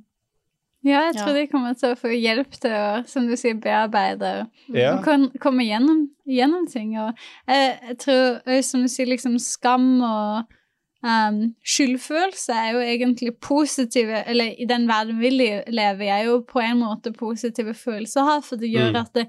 Ja, 0.87 1.00
jeg 1.09 1.16
tror 1.18 1.35
Ja. 1.35 1.40
de 1.40 1.46
kommer 1.50 1.74
til 1.76 1.90
å 1.92 1.98
få 1.98 2.12
hjelp 2.14 2.52
til 2.62 2.70
å, 2.70 3.07
som 3.11 3.26
du 3.26 3.35
sier, 3.37 3.54
bearbeide 3.61 4.46
Ja. 4.72 4.94
og 4.96 5.02
kan 5.04 5.28
komme 5.42 5.66
gjennom, 5.66 6.07
gjennom 6.26 6.68
ting. 6.70 6.94
Og 6.96 7.12
jeg, 7.48 7.78
jeg 7.88 7.98
tror 7.98 8.62
som 8.62 8.83
du 8.83 8.88
sier, 8.88 9.07
liksom 9.11 9.38
skam 9.42 10.00
og 10.00 10.46
um, 11.02 11.54
skyldfølelse 11.64 12.54
er 12.54 12.72
jo 12.74 12.80
egentlig 12.82 13.32
positive 13.40 14.24
Eller 14.26 14.54
i 14.58 14.66
den 14.66 14.87
verden 14.88 15.18
vi 15.20 15.30
le- 15.30 15.64
lever 15.68 16.02
i, 16.04 16.08
er 16.11 16.24
jo 16.26 16.40
på 16.42 16.61
en 16.64 16.80
måte 16.82 17.12
positive 17.16 17.74
følelser 17.74 18.20
å 18.22 18.28
ha, 18.32 18.40
for 18.40 18.56
det 18.56 18.70
gjør 18.72 18.90
Mm. 18.92 19.00
at 19.00 19.12
det, 19.14 19.26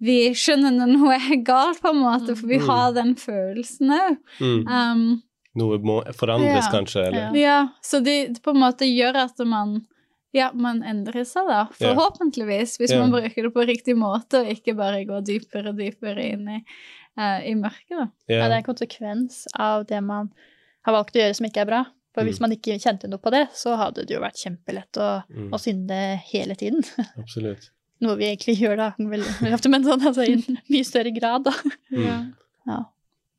vi 0.00 0.18
skjønner 0.34 0.70
når 0.74 0.92
noe 0.98 1.14
er 1.16 1.42
galt, 1.42 1.80
på 1.80 1.88
en 1.90 2.02
måte, 2.02 2.36
for 2.36 2.46
vi 2.46 2.58
Mm. 2.58 2.66
har 2.66 2.92
den 2.92 3.14
følelsen 3.14 3.90
òg. 3.90 4.16
Mm. 4.40 4.68
Um, 4.68 5.22
Noe 5.56 5.78
må 5.78 6.02
forandres, 6.18 6.64
Ja. 6.66 6.70
kanskje, 6.72 7.06
eller? 7.06 7.34
Ja. 7.38 7.68
så 7.80 8.02
det, 8.02 8.34
det 8.34 8.42
på 8.42 8.50
en 8.50 8.60
måte 8.60 8.84
gjør 8.84 9.14
at 9.24 9.38
man 9.46 9.86
ja, 10.34 10.50
man 10.52 10.82
endrer 10.82 11.22
seg, 11.24 11.46
da. 11.46 11.68
Forhåpentligvis, 11.78 12.76
hvis 12.80 12.90
Ja. 12.90 12.98
man 13.06 13.12
bruker 13.12 13.42
det 13.44 13.52
på 13.54 13.64
riktig 13.66 13.94
måte, 13.96 14.40
og 14.40 14.46
ikke 14.50 14.74
bare 14.76 15.04
går 15.06 15.22
dypere 15.24 15.68
og 15.68 15.76
dypere 15.78 16.24
inn 16.32 16.48
i, 16.48 16.64
uh, 17.16 17.38
i 17.46 17.54
mørket, 17.54 17.90
da. 17.90 18.08
Ja, 18.28 18.48
det 18.48 18.52
er 18.52 18.56
en 18.58 18.62
konsekvens 18.64 19.46
av 19.54 19.86
det 19.86 20.02
man 20.02 20.32
har 20.84 20.92
valgt 20.96 21.16
å 21.16 21.22
gjøre 21.22 21.36
som 21.38 21.46
ikke 21.48 21.62
er 21.64 21.70
bra. 21.70 21.82
For 22.14 22.22
hvis 22.28 22.38
Mm. 22.38 22.44
man 22.44 22.52
ikke 22.54 22.76
kjente 22.78 23.08
noe 23.10 23.18
på 23.18 23.30
det, 23.34 23.48
så 23.58 23.72
hadde 23.76 24.04
det 24.06 24.14
jo 24.14 24.20
vært 24.22 24.38
kjempelett 24.38 24.98
å, 25.02 25.08
Mm, 25.34 25.48
å 25.50 25.58
synde 25.58 25.98
hele 26.30 26.54
tiden. 26.54 26.84
absolutt. 27.18 27.70
Noe 28.04 28.16
vi 28.20 28.28
egentlig 28.28 28.56
gjør 28.60 28.76
da, 28.76 28.88
veldig, 28.98 29.52
ofte, 29.56 29.70
men 29.72 29.82
sånn 29.86 30.02
altså, 30.06 30.22
i 30.28 30.34
en 30.36 30.58
mye 30.70 30.84
større 30.86 31.10
grad, 31.16 31.44
da. 31.48 31.54
Mm. 31.90 32.34
Ja. 32.68 32.78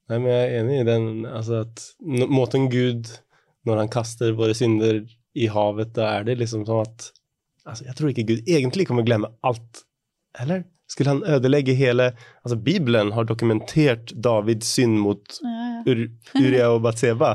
Nei, 0.09 0.17
men 0.19 0.27
jeg 0.29 0.45
er 0.51 0.59
enig 0.61 0.79
i 0.81 0.87
den, 0.89 1.05
altså 1.25 1.61
at 1.63 1.85
måten 2.05 2.67
Gud, 2.69 3.07
når 3.65 3.79
han 3.83 3.89
kaster 3.89 4.35
våre 4.37 4.53
synder 4.53 4.99
i 5.35 5.47
havet, 5.49 5.93
da 5.95 6.11
er 6.19 6.27
det 6.27 6.35
liksom 6.43 6.65
sånn 6.67 6.83
at 6.85 7.07
altså, 7.65 7.85
Jeg 7.87 7.95
tror 7.97 8.11
ikke 8.11 8.27
Gud 8.29 8.43
egentlig 8.47 8.85
kommer 8.87 9.03
glemme 9.07 9.31
alt, 9.43 9.81
eller? 10.39 10.65
Skulle 10.87 11.15
han 11.15 11.23
ødelegge 11.25 11.73
hele 11.73 12.11
Altså, 12.45 12.55
Bibelen 12.61 13.09
har 13.15 13.25
dokumentert 13.25 14.13
Davids 14.21 14.67
synd 14.77 14.99
mot 15.01 15.39
Ja, 15.41 15.49
ja. 15.49 15.64
Ur 15.85 16.03
Uria 16.39 16.69
og 16.71 16.81
Batseba. 16.85 17.31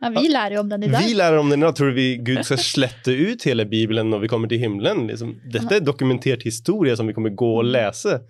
ja, 0.00 0.10
vi 0.10 0.28
lærer 0.28 0.56
jo 0.58 0.60
om 0.64 0.68
den 0.68 0.82
i 0.84 0.90
dag. 0.92 1.06
Vi 1.06 1.14
lærer 1.14 1.38
om 1.40 1.50
den 1.50 1.62
i 1.62 1.66
dag. 1.66 1.74
Tror 1.78 1.92
vi 1.96 2.06
Gud 2.24 2.42
skal 2.44 2.58
slette 2.62 3.14
ut 3.14 3.44
hele 3.48 3.64
Bibelen 3.70 4.10
når 4.12 4.24
vi 4.24 4.28
kommer 4.32 4.48
til 4.50 4.58
himmelen? 4.62 5.06
Liksom, 5.10 5.36
dette 5.52 5.78
er 5.78 5.84
dokumentert 5.84 6.42
historie 6.44 6.96
som 6.96 7.06
vi 7.06 7.14
kommer 7.16 7.30
gå 7.30 7.50
og 7.60 7.64
lese. 7.64 8.20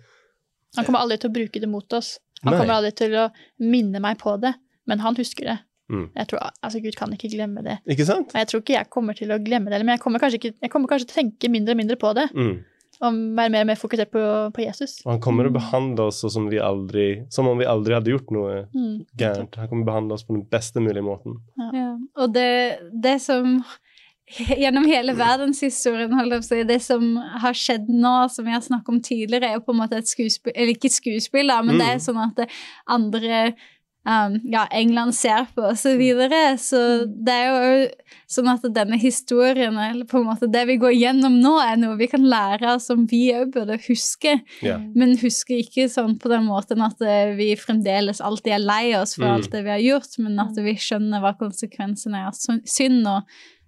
Han 0.77 0.85
kommer 0.85 0.99
aldri 1.05 1.17
til 1.23 1.31
å 1.31 1.35
bruke 1.35 1.61
det 1.63 1.69
mot 1.71 1.93
oss. 1.97 2.17
Han 2.43 2.51
Nei. 2.53 2.59
kommer 2.61 2.77
aldri 2.79 2.91
til 2.99 3.13
å 3.17 3.29
minne 3.63 4.01
meg 4.03 4.17
på 4.21 4.35
det, 4.43 4.53
men 4.85 4.99
han 4.99 5.15
husker 5.15 5.45
det. 5.51 5.57
Mm. 5.91 6.07
Jeg 6.17 6.27
tror, 6.31 6.47
altså 6.65 6.79
Gud 6.81 6.95
kan 6.97 7.11
ikke 7.13 7.29
glemme 7.31 7.61
det. 7.65 7.77
Ikke 7.93 8.05
sant? 8.07 8.31
Og 8.33 8.39
jeg 8.41 8.47
tror 8.49 8.61
ikke 8.63 8.73
jeg 8.73 8.89
kommer 8.89 9.13
til 9.17 9.29
å 9.31 9.37
glemme 9.41 9.69
det, 9.69 9.79
men 9.85 9.93
jeg 9.95 10.01
kommer 10.03 10.19
kanskje, 10.23 10.39
ikke, 10.41 10.53
jeg 10.65 10.71
kommer 10.73 10.89
kanskje 10.91 11.07
til 11.11 11.13
å 11.15 11.19
tenke 11.21 11.51
mindre 11.53 11.75
og 11.75 11.79
mindre 11.83 11.97
på 12.01 12.13
det, 12.17 12.27
Mm. 12.33 12.55
Og 13.01 13.13
være 13.37 13.51
mer 13.51 13.65
og 13.65 13.67
mer 13.71 13.79
fokusert 13.79 14.11
på, 14.13 14.21
på 14.55 14.61
Jesus. 14.65 14.99
Og 15.05 15.11
han 15.15 15.21
kommer 15.23 15.49
å 15.49 15.53
behandle 15.55 16.07
oss 16.09 16.21
som, 16.31 16.47
vi 16.51 16.57
aldri, 16.63 17.07
som 17.29 17.47
om 17.51 17.57
vi 17.59 17.65
aldri 17.67 17.93
hadde 17.97 18.13
gjort 18.13 18.31
noe 18.31 18.53
Mm. 18.73 19.05
gærent. 19.19 19.55
Han 19.59 19.67
kommer 19.71 19.83
å 19.83 19.91
behandle 19.91 20.13
oss 20.19 20.23
på 20.23 20.33
den 20.37 20.45
beste 20.51 20.79
mulige 20.83 21.03
måten. 21.03 21.39
Ja. 21.73 21.89
Og 22.21 22.33
det, 22.33 22.79
det 22.93 23.17
som 23.21 23.59
gjennom 24.57 24.87
hele 24.89 25.13
verdenshistorien, 25.13 26.13
holdt 26.17 26.49
jeg 26.49 26.65
det 26.67 26.79
som 26.81 27.03
har 27.43 27.53
skjedd 27.53 27.89
nå, 27.93 28.13
som 28.33 28.47
vi 28.47 28.55
har 28.55 28.63
snakket 28.65 28.89
om 28.95 29.01
tidligere, 29.05 29.51
er 29.51 29.59
jo 29.59 29.65
på 29.67 29.75
en 29.75 29.81
måte 29.83 29.99
et 30.01 30.09
skuespill 30.09 30.55
Eller 30.55 30.73
ikke 30.73 30.89
et 30.89 30.95
skuespill, 30.97 31.47
da, 31.51 31.59
men 31.61 31.75
Mm. 31.75 31.83
det 31.83 31.89
er 31.93 32.01
sånn 32.07 32.21
at 32.23 32.35
det 32.39 32.47
andre 32.89 33.43
um, 34.05 34.37
ja, 34.51 34.65
England 34.71 35.15
ser 35.17 35.47
på, 35.55 35.63
og 35.71 35.77
så 35.77 35.95
videre. 35.99 36.55
Så 36.61 36.79
det 37.05 37.33
er 37.33 37.47
jo 37.49 37.87
sånn 38.31 38.49
at 38.51 38.65
denne 38.73 38.97
historien, 39.01 39.77
eller 39.77 40.05
på 40.09 40.19
en 40.21 40.27
måte 40.29 40.49
det 40.51 40.63
vi 40.69 40.77
går 40.81 40.95
gjennom 40.97 41.39
nå, 41.41 41.55
er 41.61 41.77
noe 41.81 41.97
vi 41.99 42.07
kan 42.11 42.25
lære 42.25 42.75
av, 42.75 42.81
som 42.83 43.05
vi 43.09 43.27
òg 43.37 43.51
burde 43.53 43.77
huske. 43.87 44.37
Ja. 44.65 44.77
Men 44.95 45.17
huske 45.21 45.59
ikke 45.61 45.87
sånn 45.91 46.17
på 46.21 46.31
den 46.31 46.47
måten 46.49 46.81
at 46.85 47.01
eh, 47.05 47.33
vi 47.37 47.51
fremdeles 47.59 48.21
alltid 48.21 48.57
er 48.57 48.63
lei 48.65 48.85
oss 48.97 49.15
for 49.17 49.25
Mm. 49.25 49.33
alt 49.35 49.51
det 49.51 49.63
vi 49.65 49.73
har 49.73 49.83
gjort, 49.83 50.17
men 50.21 50.39
at 50.39 50.57
vi 50.61 50.75
skjønner 50.77 51.21
hva 51.23 51.33
konsekvensene 51.39 52.23
er 52.23 52.27
av 52.29 52.37
synd, 52.65 53.07
og 53.09 53.23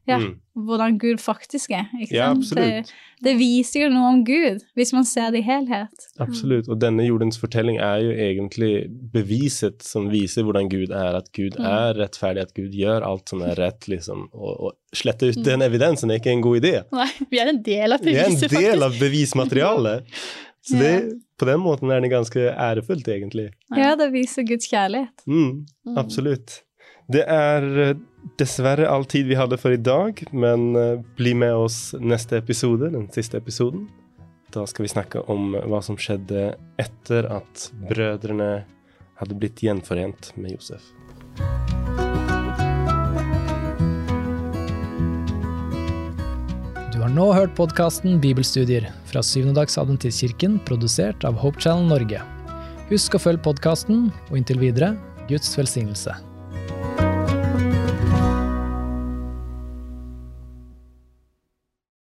ja, 0.07 0.17
Mm. 0.17 0.39
hvordan 0.55 0.97
Gud 0.97 1.19
faktisk 1.19 1.71
er. 1.71 1.85
Ja. 2.09 2.33
Det, 2.33 2.89
det 3.23 3.33
viser 3.37 3.83
jo 3.83 3.89
noe 3.93 4.07
om 4.13 4.23
Gud, 4.25 4.63
hvis 4.75 4.93
man 4.93 5.03
ser 5.05 5.31
det 5.31 5.39
i 5.43 5.45
helhet. 5.45 6.07
Absolutt. 6.19 6.67
Og 6.69 6.79
denne 6.79 7.05
jordens 7.05 7.37
fortelling 7.37 7.77
er 7.77 7.99
jo 8.05 8.11
egentlig 8.11 8.71
beviset 9.13 9.81
som 9.85 10.09
viser 10.09 10.43
hvordan 10.47 10.69
Gud 10.71 10.91
er. 10.91 11.15
At 11.19 11.31
Gud 11.33 11.57
Mm. 11.59 11.65
er 11.65 11.93
rettferdig, 11.99 12.41
at 12.41 12.53
Gud 12.55 12.71
gjør 12.73 13.03
alt 13.05 13.29
som 13.29 13.41
er 13.41 13.55
rett, 13.55 13.87
liksom. 13.87 14.29
Og, 14.33 14.59
og 14.59 14.73
slette 14.93 15.29
ut 15.29 15.37
Mm. 15.37 15.43
den 15.43 15.61
evidensen 15.61 16.09
er 16.11 16.19
ikke 16.19 16.31
en 16.33 16.41
god 16.41 16.61
idé. 16.61 16.83
Nei, 16.91 17.07
vi 17.29 17.39
er 17.39 17.47
en 17.49 17.61
del 17.63 17.93
av 17.93 17.99
Det 18.01 18.15
er 18.15 18.25
en 18.25 18.49
del 18.61 18.83
av 18.83 18.91
bevismaterialet. 18.99 20.03
Så 20.67 20.75
det, 20.79 21.13
på 21.39 21.45
den 21.47 21.61
måten 21.63 21.89
er 21.95 22.01
det 22.01 22.09
ganske 22.11 22.41
ærefullt, 22.51 23.07
egentlig. 23.07 23.51
Ja, 23.75 23.95
det 23.95 24.11
viser 24.11 24.43
Guds 24.43 24.67
kjærlighet. 24.67 25.21
Mm, 25.25 25.65
Mm. 25.87 25.97
absolutt. 25.97 26.63
Det 27.07 27.23
er 27.23 27.65
eh, 27.79 27.99
dessverre 28.39 28.89
all 28.91 29.05
tid 29.07 29.29
vi 29.29 29.37
hadde 29.39 29.55
for 29.59 29.71
i 29.71 29.79
dag, 29.79 30.19
men 30.35 30.73
eh, 30.75 30.99
bli 31.15 31.31
med 31.39 31.55
oss 31.55 31.95
neste 31.99 32.41
episode, 32.41 32.91
den 32.91 33.07
siste 33.15 33.39
episoden. 33.39 33.85
Da 34.51 34.65
skal 34.67 34.83
vi 34.83 34.91
snakke 34.91 35.23
om 35.31 35.55
hva 35.55 35.79
som 35.83 35.95
skjedde 35.99 36.49
etter 36.79 37.29
at 37.31 37.69
brødrene 37.87 38.51
hadde 39.21 39.39
blitt 39.39 39.63
gjenforent 39.63 40.33
med 40.35 40.57
Josef. 40.57 40.91
Du 46.91 46.99
har 46.99 47.11
nå 47.13 47.31
hørt 47.31 47.55
podkasten 47.55 48.19
Bibelstudier 48.19 48.91
fra 49.07 49.23
Syvendedagsadventistkirken, 49.23 50.59
produsert 50.67 51.23
av 51.27 51.39
Hope 51.39 51.63
Channel 51.63 51.87
Norge. 51.87 52.23
Husk 52.91 53.15
å 53.15 53.27
følge 53.29 53.47
podkasten, 53.47 54.09
og 54.27 54.41
inntil 54.41 54.59
videre 54.59 54.97
Guds 55.31 55.55
velsignelse. 55.55 56.26